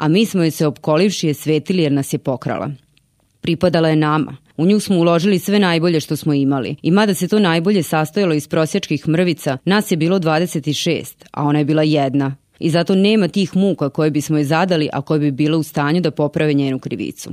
a 0.00 0.08
mi 0.08 0.26
smo 0.26 0.42
joj 0.42 0.50
se 0.50 0.66
opkolivši 0.66 1.26
je 1.26 1.34
svetili 1.34 1.82
jer 1.82 1.92
nas 1.92 2.12
je 2.12 2.18
pokrala. 2.18 2.70
Pripadala 3.40 3.88
je 3.88 3.96
nama. 3.96 4.36
U 4.56 4.66
nju 4.66 4.80
smo 4.80 4.98
uložili 4.98 5.38
sve 5.38 5.58
najbolje 5.58 6.00
što 6.00 6.16
smo 6.16 6.34
imali. 6.34 6.76
I 6.82 6.90
mada 6.90 7.14
se 7.14 7.28
to 7.28 7.38
najbolje 7.38 7.82
sastojalo 7.82 8.34
iz 8.34 8.48
prosjačkih 8.48 9.08
mrvica, 9.08 9.58
nas 9.64 9.90
je 9.90 9.96
bilo 9.96 10.18
26, 10.18 11.14
a 11.32 11.44
ona 11.44 11.58
je 11.58 11.64
bila 11.64 11.82
jedna. 11.82 12.36
I 12.58 12.70
zato 12.70 12.94
nema 12.94 13.28
tih 13.28 13.56
muka 13.56 13.88
koje 13.88 14.10
bismo 14.10 14.38
je 14.38 14.44
zadali, 14.44 14.88
a 14.92 15.02
koje 15.02 15.20
bi 15.20 15.30
bile 15.30 15.56
u 15.56 15.62
stanju 15.62 16.00
da 16.00 16.10
poprave 16.10 16.54
njenu 16.54 16.78
krivicu. 16.78 17.30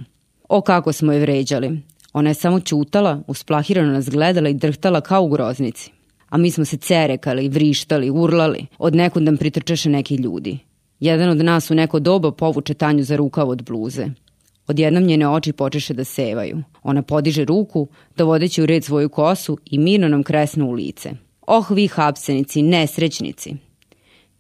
O 0.50 0.62
kako 0.62 0.94
smo 0.94 1.14
je 1.14 1.20
vređali. 1.20 1.80
Ona 2.14 2.30
je 2.30 2.34
samo 2.34 2.60
čutala, 2.60 3.24
usplahirano 3.28 3.92
nas 3.92 4.10
gledala 4.10 4.50
i 4.50 4.54
drhtala 4.54 5.02
kao 5.02 5.24
u 5.24 5.30
groznici. 5.30 5.92
A 6.30 6.38
mi 6.38 6.52
smo 6.52 6.66
se 6.66 6.78
cerekali, 6.78 7.50
vrištali, 7.50 8.10
urlali, 8.10 8.66
od 8.78 8.96
nekud 8.96 9.24
nam 9.24 9.38
pritrčeše 9.38 9.90
neki 9.90 10.16
ljudi. 10.16 10.67
Jedan 11.00 11.30
od 11.30 11.38
nas 11.38 11.72
u 11.72 11.76
neko 11.76 12.00
doba 12.00 12.32
povuče 12.32 12.74
Tanju 12.74 13.04
za 13.04 13.16
rukav 13.16 13.50
od 13.50 13.64
bluze. 13.64 14.08
Odjednom 14.68 15.04
njene 15.04 15.30
oči 15.30 15.54
počeše 15.54 15.94
da 15.94 16.04
sevaju. 16.04 16.64
Ona 16.84 17.02
podiže 17.02 17.46
ruku, 17.46 17.88
dovodeći 18.16 18.62
u 18.62 18.66
red 18.66 18.84
svoju 18.84 19.10
kosu 19.10 19.58
i 19.66 19.78
mirno 19.78 20.08
nam 20.08 20.24
kresne 20.24 20.64
u 20.64 20.72
lice. 20.72 21.12
Oh, 21.48 21.70
vi 21.72 21.88
hapsenici, 21.88 22.62
nesrećnici! 22.62 23.56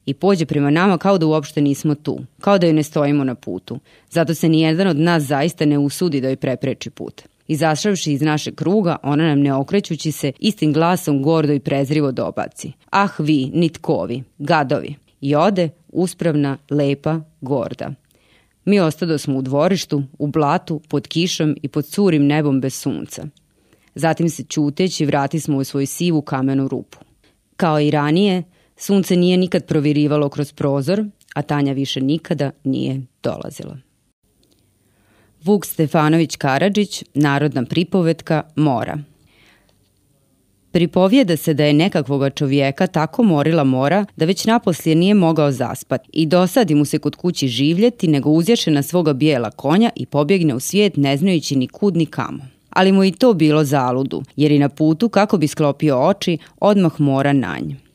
I 0.05 0.13
pođe 0.13 0.45
prema 0.45 0.69
nama 0.69 0.97
kao 0.97 1.17
da 1.17 1.25
uopšte 1.25 1.61
nismo 1.61 1.95
tu, 1.95 2.19
kao 2.41 2.57
da 2.57 2.67
joj 2.67 2.73
ne 2.73 2.83
stojimo 2.83 3.23
na 3.23 3.35
putu. 3.35 3.79
Zato 4.09 4.33
se 4.33 4.49
nijedan 4.49 4.87
od 4.87 4.97
nas 4.97 5.23
zaista 5.23 5.65
ne 5.65 5.77
usudi 5.77 6.21
da 6.21 6.27
joj 6.27 6.35
prepreči 6.35 6.89
put. 6.89 7.21
Izašavši 7.47 8.13
iz 8.13 8.21
našeg 8.21 8.55
kruga, 8.55 8.95
ona 9.03 9.27
nam 9.27 9.39
ne 9.39 9.53
okrećući 9.53 10.11
se, 10.11 10.31
istim 10.39 10.73
glasom 10.73 11.23
gordo 11.23 11.53
i 11.53 11.59
prezrivo 11.59 12.11
dobaci. 12.11 12.71
Ah 12.89 13.19
vi, 13.19 13.51
nitkovi, 13.53 14.23
gadovi! 14.37 15.06
I 15.21 15.35
ode, 15.35 15.69
uspravna, 15.87 16.57
lepa, 16.69 17.21
gorda. 17.41 17.93
Mi 18.65 18.79
ostado 18.79 19.17
smo 19.17 19.37
u 19.37 19.41
dvorištu, 19.41 20.03
u 20.19 20.27
blatu, 20.27 20.81
pod 20.89 21.07
kišom 21.07 21.55
i 21.61 21.67
pod 21.67 21.85
curim 21.85 22.27
nebom 22.27 22.61
bez 22.61 22.73
sunca. 22.73 23.27
Zatim 23.95 24.29
se 24.29 24.43
čuteći 24.43 25.05
vrati 25.05 25.39
smo 25.39 25.57
u 25.57 25.63
svoju 25.63 25.87
sivu 25.87 26.21
kamenu 26.21 26.67
rupu. 26.67 26.97
Kao 27.55 27.79
i 27.79 27.91
ranije, 27.91 28.43
sunce 28.77 29.15
nije 29.15 29.37
nikad 29.37 29.65
provirivalo 29.65 30.29
kroz 30.29 30.53
prozor, 30.53 31.05
a 31.33 31.41
Tanja 31.41 31.73
više 31.73 32.01
nikada 32.01 32.51
nije 32.63 33.01
dolazila. 33.23 33.77
Vuk 35.43 35.65
Stefanović 35.65 36.35
Karadžić, 36.35 37.03
narodna 37.13 37.65
pripovetka 37.65 38.43
Mora– 38.55 38.97
Pripovijeda 40.71 41.37
se 41.37 41.53
da 41.53 41.65
je 41.65 41.73
nekakvoga 41.73 42.29
čovjeka 42.29 42.87
tako 42.87 43.23
morila 43.23 43.63
mora 43.63 44.05
da 44.15 44.25
već 44.25 44.45
naposlije 44.45 44.95
nije 44.95 45.13
mogao 45.13 45.51
zaspati 45.51 46.09
i 46.13 46.25
dosadi 46.25 46.75
mu 46.75 46.85
se 46.85 46.99
kod 46.99 47.15
kući 47.15 47.47
življeti 47.47 48.07
nego 48.07 48.29
uzješe 48.29 48.71
na 48.71 48.83
svoga 48.83 49.13
bijela 49.13 49.51
konja 49.51 49.89
i 49.95 50.05
pobjegne 50.05 50.55
u 50.55 50.59
svijet 50.59 50.97
ne 50.97 51.17
znajući 51.17 51.55
ni 51.55 51.67
kud 51.67 51.97
ni 51.97 52.05
kamo. 52.05 52.47
Ali 52.69 52.91
mu 52.91 53.03
i 53.03 53.11
to 53.11 53.33
bilo 53.33 53.63
zaludu, 53.63 54.23
jer 54.35 54.51
i 54.51 54.59
na 54.59 54.69
putu 54.69 55.09
kako 55.09 55.37
bi 55.37 55.47
sklopio 55.47 56.07
oči, 56.07 56.37
odmah 56.59 56.99
mora 56.99 57.33
na 57.33 57.57
nj. 57.59 57.86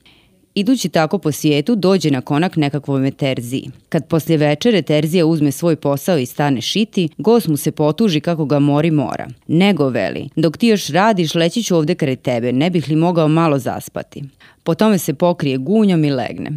Idući 0.55 0.89
tako 0.89 1.19
po 1.19 1.33
svijetu 1.33 1.75
dođe 1.75 2.11
na 2.11 2.21
konak 2.21 2.57
nekakvoj 2.57 3.11
Terziji. 3.11 3.71
Kad 3.89 4.07
poslije 4.07 4.37
večere 4.37 4.83
Terzija 4.83 5.27
uzme 5.27 5.53
svoj 5.53 5.77
posao 5.77 6.19
i 6.19 6.27
stane 6.27 6.61
šiti, 6.61 7.09
gost 7.19 7.49
mu 7.49 7.57
se 7.57 7.73
potuži 7.73 8.21
kako 8.21 8.45
ga 8.45 8.59
mori 8.59 8.91
mora. 8.91 9.29
Nego 9.47 9.89
veli, 9.89 10.29
dok 10.37 10.57
ti 10.57 10.67
još 10.67 10.89
radiš 10.89 11.35
leći 11.35 11.63
ću 11.63 11.77
ovde 11.77 11.95
kraj 11.95 12.17
tebe, 12.17 12.53
ne 12.53 12.71
bih 12.71 12.89
li 12.89 12.97
mogao 12.97 13.29
malo 13.29 13.59
zaspati. 13.59 14.25
Po 14.63 14.75
tome 14.75 14.99
se 14.99 15.15
pokrije 15.15 15.57
gunjom 15.57 16.05
i 16.05 16.11
legne. 16.11 16.51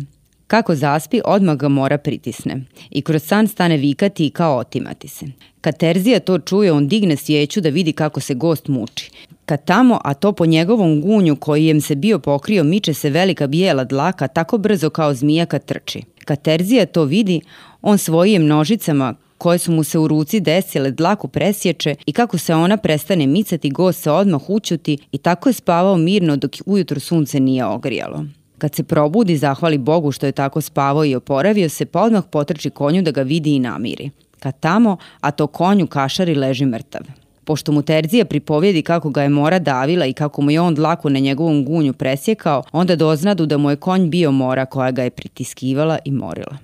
Kako 0.48 0.76
zaspi, 0.76 1.22
odmah 1.26 1.58
ga 1.58 1.68
mora 1.68 1.98
pritisne. 1.98 2.62
I 2.90 3.02
kroz 3.02 3.24
san 3.24 3.48
stane 3.48 3.78
vikati 3.78 4.26
i 4.26 4.30
kao 4.30 4.58
otimati 4.58 5.08
se. 5.08 5.26
Kad 5.62 5.78
Terzija 5.78 6.20
to 6.20 6.40
čuje, 6.40 6.72
on 6.72 6.88
digne 6.88 7.16
svijeću 7.16 7.62
da 7.62 7.70
vidi 7.70 7.94
kako 7.94 8.20
se 8.20 8.34
gost 8.34 8.68
muči. 8.68 9.12
Kad 9.46 9.66
tamo, 9.66 10.00
a 10.04 10.14
to 10.14 10.32
po 10.32 10.46
njegovom 10.46 11.02
gunju 11.02 11.36
kojem 11.36 11.82
se 11.82 11.96
bio 11.96 12.20
pokrio, 12.20 12.64
miče 12.64 12.94
se 12.94 13.10
velika 13.10 13.48
bijela 13.48 13.84
dlaka 13.84 14.28
tako 14.28 14.58
brzo 14.58 14.90
kao 14.90 15.14
zmija 15.14 15.46
kad 15.46 15.66
trči. 15.66 16.02
Kad 16.26 16.42
Terzija 16.42 16.86
to 16.86 17.04
vidi, 17.04 17.42
on 17.82 17.98
svojim 17.98 18.46
nožicama 18.46 19.16
koje 19.38 19.58
su 19.58 19.72
mu 19.72 19.84
se 19.84 20.00
u 20.00 20.08
ruci 20.08 20.40
desile 20.40 20.92
dlaku 20.92 21.28
presječe 21.28 21.96
i 22.06 22.12
kako 22.12 22.38
se 22.38 22.56
ona 22.56 22.78
prestane 22.78 23.28
micati, 23.28 23.70
gost 23.70 24.04
se 24.04 24.12
odmah 24.12 24.50
učuti 24.50 24.98
i 25.12 25.18
tako 25.18 25.50
je 25.50 25.54
spavao 25.54 25.98
mirno 25.98 26.38
dok 26.38 26.52
ujutro 26.66 27.00
sunce 27.00 27.40
nije 27.40 27.66
ogrijalo. 27.66 28.26
Kad 28.58 28.76
se 28.76 28.84
probudi, 28.84 29.38
zahvali 29.38 29.78
Bogu 29.78 30.12
što 30.12 30.26
je 30.26 30.32
tako 30.32 30.62
spavao 30.62 31.06
i 31.06 31.16
oporavio 31.16 31.70
se, 31.70 31.86
pa 31.86 32.02
odmah 32.02 32.24
potrči 32.32 32.70
konju 32.70 33.02
da 33.02 33.12
ga 33.12 33.22
vidi 33.22 33.56
i 33.56 33.60
namiri. 33.60 34.10
Kad 34.40 34.60
tamo, 34.60 34.98
a 35.22 35.32
to 35.32 35.48
konju 35.48 35.88
kašari 35.88 36.36
leži 36.36 36.66
mrtav. 36.66 37.02
Pošto 37.44 37.72
mu 37.72 37.82
Terzija 37.82 38.26
pripovjedi 38.26 38.82
kako 38.82 39.10
ga 39.10 39.24
je 39.24 39.30
mora 39.30 39.60
davila 39.60 40.06
i 40.06 40.14
kako 40.14 40.42
mu 40.42 40.52
je 40.52 40.62
on 40.62 40.76
dlaku 40.76 41.10
na 41.10 41.20
njegovom 41.20 41.66
gunju 41.66 41.94
presjekao, 41.94 42.64
onda 42.72 42.96
doznadu 42.96 43.46
da 43.46 43.58
mu 43.58 43.70
je 43.70 43.76
konj 43.76 44.10
bio 44.10 44.32
mora 44.32 44.66
koja 44.66 44.92
ga 44.92 45.04
je 45.04 45.10
pritiskivala 45.10 45.98
i 46.06 46.12
morila. 46.12 46.58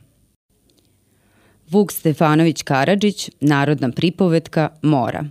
Vuk 1.69 1.91
Stefanović 1.91 2.63
Karadžić, 2.63 3.29
narodna 3.39 3.91
pripovetka 3.91 4.69
Mora. 4.81 5.25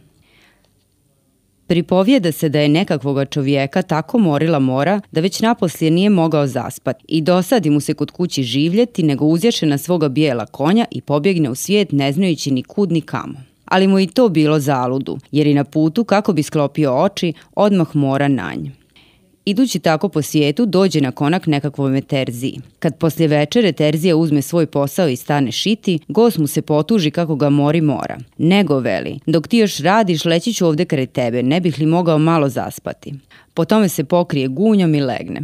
Pripovijeda 1.71 2.33
se 2.33 2.49
da 2.49 2.61
je 2.61 2.69
nekakvoga 2.69 3.25
čovjeka 3.25 3.83
tako 3.83 4.19
morila 4.19 4.59
mora 4.59 5.01
da 5.13 5.21
već 5.21 5.41
naposlije 5.41 5.91
nije 5.91 6.11
mogao 6.11 6.47
zaspati 6.47 7.05
i 7.09 7.21
dosadi 7.21 7.71
mu 7.71 7.81
se 7.81 7.95
kod 7.95 8.11
kući 8.11 8.43
življeti 8.43 9.03
nego 9.03 9.25
uzješe 9.25 9.67
na 9.67 9.79
svoga 9.79 10.09
bijela 10.09 10.47
konja 10.47 10.87
i 10.91 11.01
pobjegne 11.01 11.51
u 11.51 11.55
svijet 11.55 11.93
ne 11.93 12.13
znajući 12.13 12.51
ni 12.51 12.63
kud 12.63 12.93
ni 12.93 13.01
kamo. 13.01 13.35
Ali 13.65 13.87
mu 13.87 14.01
i 14.01 14.07
to 14.07 14.29
bilo 14.29 14.59
zaludu, 14.59 15.19
jer 15.33 15.47
i 15.47 15.55
na 15.55 15.65
putu 15.65 16.05
kako 16.05 16.33
bi 16.33 16.43
sklopio 16.43 17.03
oči, 17.03 17.33
odmah 17.55 17.97
mora 17.97 18.29
na 18.29 18.55
nj. 18.55 18.80
Idući 19.51 19.79
tako 19.79 20.09
po 20.09 20.23
svijetu 20.23 20.67
dođe 20.67 21.01
na 21.01 21.13
konak 21.13 21.47
nekakvoj 21.47 22.01
Terziji. 22.01 22.61
Kad 22.79 22.99
poslije 22.99 23.29
večere 23.29 23.73
Terzija 23.73 24.17
uzme 24.17 24.43
svoj 24.43 24.67
posao 24.67 25.09
i 25.09 25.17
stane 25.17 25.53
šiti, 25.53 25.99
gost 26.09 26.39
mu 26.39 26.47
se 26.47 26.63
potuži 26.63 27.11
kako 27.11 27.37
ga 27.37 27.51
mori 27.51 27.81
mora. 27.81 28.19
Nego 28.39 28.79
veli, 28.79 29.19
dok 29.27 29.49
ti 29.49 29.59
još 29.59 29.79
radiš 29.79 30.25
leći 30.25 30.53
ću 30.53 30.67
ovdje 30.67 30.87
kraj 30.87 31.07
tebe, 31.07 31.43
ne 31.43 31.61
bih 31.61 31.79
li 31.79 31.87
mogao 31.87 32.19
malo 32.19 32.49
zaspati. 32.49 33.15
Po 33.55 33.65
tome 33.65 33.89
se 33.89 34.05
pokrije 34.05 34.49
gunjom 34.49 34.95
i 34.95 35.01
legne. 35.01 35.41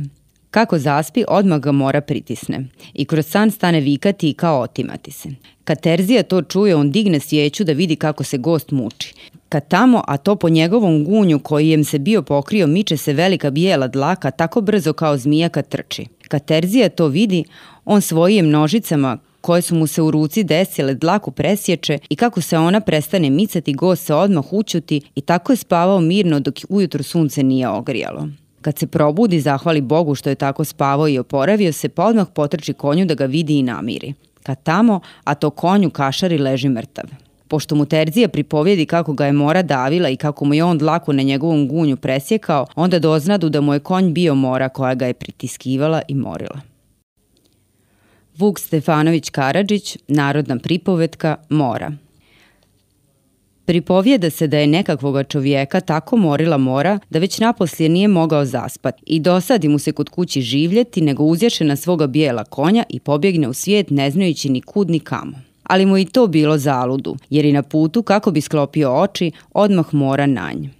Kako 0.57 0.79
zaspi, 0.79 1.25
odmah 1.29 1.61
ga 1.61 1.73
mora 1.73 2.01
pritisne. 2.01 2.64
I 2.95 3.05
kroz 3.05 3.27
san 3.27 3.51
stane 3.51 3.81
vikati 3.81 4.31
i 4.31 4.35
kao 4.35 4.61
otimati 4.61 5.11
se. 5.11 5.29
Kad 5.64 5.81
Terzija 5.81 6.23
to 6.23 6.42
čuje, 6.42 6.77
on 6.77 6.90
digne 6.90 7.21
svijeću 7.21 7.64
da 7.64 7.73
vidi 7.73 7.97
kako 7.97 8.25
se 8.25 8.38
gost 8.38 8.71
muči. 8.71 9.14
Kad 9.49 9.69
tamo, 9.69 10.03
a 10.07 10.16
to 10.16 10.37
po 10.37 10.49
njegovom 10.49 11.05
gunju 11.05 11.38
kojem 11.38 11.85
se 11.85 11.99
bio 11.99 12.23
pokrio, 12.23 12.66
miče 12.66 12.97
se 12.97 13.12
velika 13.12 13.51
bijela 13.51 13.88
dlaka 13.88 14.31
tako 14.31 14.61
brzo 14.61 14.92
kao 14.92 15.16
zmija 15.16 15.49
kad 15.49 15.69
trči. 15.69 16.07
Kad 16.29 16.45
Terzija 16.45 16.88
to 16.88 17.09
vidi, 17.09 17.45
on 17.85 18.01
svojim 18.01 18.51
nožicama 18.51 19.19
koje 19.40 19.62
su 19.62 19.75
mu 19.75 19.87
se 19.87 20.03
u 20.03 20.11
ruci 20.11 20.45
desile 20.45 20.95
dlaku 20.95 21.31
presječe 21.31 21.99
i 22.09 22.16
kako 22.16 22.40
se 22.40 22.59
ona 22.59 22.81
prestane 22.81 23.31
micati, 23.31 23.75
gost 23.75 24.07
se 24.07 24.14
odmah 24.14 24.53
učuti 24.53 25.01
i 25.14 25.21
tako 25.21 25.53
je 25.53 25.57
spavao 25.57 26.01
mirno 26.01 26.40
dok 26.40 26.55
ujutro 26.69 27.03
sunce 27.03 27.42
nije 27.42 27.69
ogrijalo. 27.69 28.29
Kad 28.66 28.79
se 28.79 28.87
probudi, 28.87 29.40
zahvali 29.40 29.81
Bogu 29.81 30.14
što 30.14 30.29
je 30.29 30.35
tako 30.35 30.64
spavao 30.64 31.09
i 31.09 31.18
oporavio 31.18 31.72
se, 31.72 31.88
pa 31.88 32.05
odmah 32.05 32.26
potrči 32.35 32.72
konju 32.72 33.07
da 33.07 33.14
ga 33.14 33.24
vidi 33.24 33.59
i 33.59 33.62
namiri. 33.62 34.14
Kad 34.42 34.62
tamo, 34.62 35.00
a 35.24 35.35
to 35.35 35.50
konju 35.50 35.90
kašari 35.90 36.38
leži 36.38 36.68
mrtav. 36.68 37.05
Pošto 37.48 37.74
mu 37.74 37.87
Terzija 37.87 38.29
pripovjedi 38.29 38.87
kako 38.87 39.12
ga 39.12 39.26
je 39.26 39.33
mora 39.33 39.62
davila 39.62 40.09
i 40.09 40.16
kako 40.16 40.44
mu 40.44 40.55
je 40.55 40.64
on 40.64 40.79
dlaku 40.79 41.12
na 41.12 41.22
njegovom 41.22 41.68
gunju 41.68 41.96
presjekao, 41.96 42.66
onda 42.74 42.98
doznadu 42.98 43.48
da 43.48 43.61
mu 43.61 43.74
je 43.74 43.81
konj 43.81 44.12
bio 44.12 44.35
mora 44.35 44.68
koja 44.68 44.94
ga 44.94 45.07
je 45.07 45.14
pritiskivala 45.14 46.02
i 46.09 46.14
morila. 46.14 46.61
Vuk 48.38 48.59
Stefanović 48.59 49.31
Karadžić, 49.31 49.98
narodna 50.09 50.59
pripovetka 50.59 51.37
Mora. 51.48 51.92
Pripovijeda 53.66 54.31
se 54.31 54.46
da 54.46 54.59
je 54.59 54.66
nekakvoga 54.66 55.24
čovjeka 55.24 55.81
tako 55.81 56.16
morila 56.16 56.57
mora 56.57 56.98
da 57.11 57.18
već 57.18 57.38
naposlije 57.38 57.88
nije 57.88 58.09
mogao 58.09 58.44
zaspati 58.44 59.02
i 59.07 59.20
dosadi 59.20 59.68
mu 59.68 59.79
se 59.79 59.92
kod 59.92 60.09
kući 60.09 60.40
življeti 60.40 61.00
nego 61.00 61.24
uzješe 61.24 61.64
na 61.64 61.76
svoga 61.76 62.07
bijela 62.07 62.44
konja 62.44 62.85
i 62.88 63.00
pobjegne 63.00 63.48
u 63.48 63.52
svijet 63.52 63.90
ne 63.90 64.11
znajući 64.11 64.48
ni 64.48 64.61
kud 64.61 64.90
ni 64.90 65.00
kamo. 65.00 65.40
Ali 65.62 65.87
mu 65.87 65.98
i 65.98 66.05
to 66.05 66.26
bilo 66.26 66.59
zaludu, 66.59 67.16
jer 67.31 67.44
i 67.44 67.52
na 67.52 67.62
putu 67.62 68.02
kako 68.02 68.31
bi 68.31 68.40
sklopio 68.40 69.02
oči, 69.02 69.33
odmah 69.52 69.94
mora 69.94 70.26
na 70.26 70.52
nj. 70.52 70.76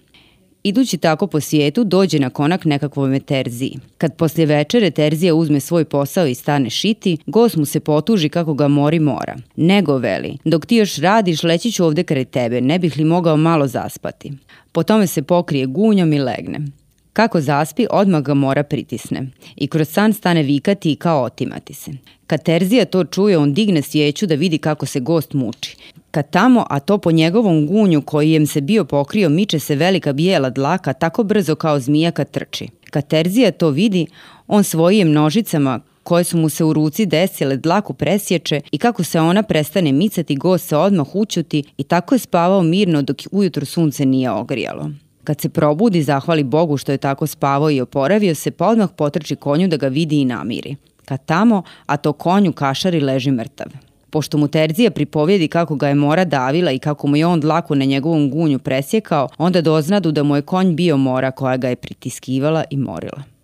Idući 0.67 0.97
tako 0.99 1.27
po 1.27 1.41
svijetu 1.41 1.85
dođe 1.85 2.19
na 2.19 2.31
konak 2.31 2.65
nekakvoj 2.65 3.21
Terziji. 3.21 3.79
Kad 3.99 4.17
poslije 4.17 4.47
večere 4.47 4.91
Terzija 4.91 5.35
uzme 5.35 5.61
svoj 5.61 5.85
posao 5.85 6.27
i 6.27 6.35
stane 6.35 6.71
šiti, 6.71 7.19
gost 7.27 7.57
mu 7.57 7.65
se 7.65 7.81
potuži 7.81 8.29
kako 8.29 8.55
ga 8.55 8.69
mori 8.69 9.01
mora. 9.01 9.37
Nego 9.57 9.99
veli, 9.99 10.39
dok 10.45 10.67
ti 10.67 10.77
još 10.77 10.97
radiš 10.97 11.43
leći 11.43 11.73
ću 11.73 11.85
ovdje 11.85 12.05
kraj 12.05 12.25
tebe, 12.25 12.61
ne 12.61 12.79
bih 12.79 12.97
li 12.97 13.05
mogao 13.05 13.37
malo 13.37 13.67
zaspati. 13.67 14.33
Po 14.73 14.83
tome 14.83 15.07
se 15.07 15.23
pokrije 15.23 15.67
gunjom 15.67 16.13
i 16.13 16.19
legne. 16.19 16.61
Kako 17.13 17.41
zaspi, 17.41 17.87
odmah 17.91 18.23
ga 18.23 18.35
mora 18.35 18.63
pritisne. 18.63 19.27
I 19.57 19.67
kroz 19.67 19.89
san 19.89 20.13
stane 20.13 20.43
vikati 20.43 20.93
i 20.93 20.97
kao 20.97 21.23
otimati 21.23 21.75
se. 21.75 21.91
Kad 22.27 22.43
Terzija 22.43 22.85
to 22.85 23.05
čuje, 23.05 23.39
on 23.39 23.55
digne 23.55 23.83
svijeću 23.83 24.27
da 24.27 24.35
vidi 24.35 24.59
kako 24.59 24.87
se 24.87 25.01
gost 25.01 25.33
muči. 25.33 25.77
Kad 26.17 26.31
tamo, 26.31 26.67
a 26.71 26.81
to 26.81 26.99
po 26.99 27.11
njegovom 27.13 27.67
gunju 27.67 28.03
kojem 28.03 28.47
se 28.47 28.61
bio 28.61 28.85
pokrio, 28.85 29.29
miče 29.29 29.59
se 29.59 29.77
velika 29.77 30.13
bijela 30.13 30.51
dlaka 30.51 30.93
tako 30.93 31.25
brzo 31.25 31.55
kao 31.55 31.81
zmija 31.81 32.11
kad 32.11 32.31
trči. 32.31 32.69
Kad 32.91 33.09
Terzija 33.09 33.51
to 33.51 33.71
vidi, 33.71 34.07
on 34.47 34.65
svojim 34.65 35.13
nožicama 35.13 35.81
koje 36.03 36.25
su 36.25 36.37
mu 36.37 36.49
se 36.49 36.65
u 36.65 36.73
ruci 36.73 37.07
desile 37.07 37.57
dlaku 37.57 37.95
presječe 37.95 38.61
i 38.71 38.79
kako 38.79 39.03
se 39.03 39.21
ona 39.21 39.43
prestane 39.43 39.93
micati, 39.93 40.37
gost 40.37 40.69
se 40.69 40.77
odmah 40.77 41.07
učuti 41.15 41.65
i 41.79 41.85
tako 41.85 42.15
je 42.15 42.19
spavao 42.19 42.63
mirno 42.63 43.03
dok 43.03 43.17
ujutro 43.31 43.67
sunce 43.67 44.07
nije 44.07 44.31
ogrijalo. 44.31 44.91
Kad 45.25 45.41
se 45.41 45.49
probudi, 45.49 46.03
zahvali 46.03 46.45
Bogu 46.45 46.77
što 46.77 46.93
je 46.93 46.99
tako 46.99 47.27
spavao 47.27 47.71
i 47.71 47.81
oporavio 47.81 48.35
se, 48.35 48.51
pa 48.51 48.69
odmah 48.69 48.89
potrči 48.97 49.37
konju 49.37 49.69
da 49.69 49.77
ga 49.77 49.89
vidi 49.89 50.21
i 50.21 50.25
namiri. 50.25 50.77
Kad 51.05 51.25
tamo, 51.27 51.63
a 51.87 51.97
to 51.97 52.13
konju 52.13 52.53
kašari 52.53 53.01
leži 53.01 53.31
mrtav. 53.31 53.86
Pošto 54.17 54.39
mu 54.39 54.49
Terzija 54.49 54.91
pripovjedi 54.91 55.49
kako 55.49 55.75
ga 55.75 55.89
je 55.89 55.95
mora 55.95 56.25
davila 56.25 56.71
i 56.71 56.79
kako 56.79 57.07
mu 57.07 57.17
je 57.17 57.27
on 57.27 57.41
dlaku 57.41 57.75
na 57.75 57.85
njegovom 57.85 58.31
gunju 58.31 58.59
presjekao, 58.59 59.29
onda 59.39 59.61
doznadu 59.61 60.13
da 60.13 60.23
mu 60.23 60.37
je 60.37 60.43
konj 60.43 60.75
bio 60.75 60.97
mora 60.97 61.31
koja 61.31 61.57
ga 61.57 61.69
je 61.69 61.77
pritiskivala 61.77 62.65
i 62.71 62.77
morila. 62.77 63.36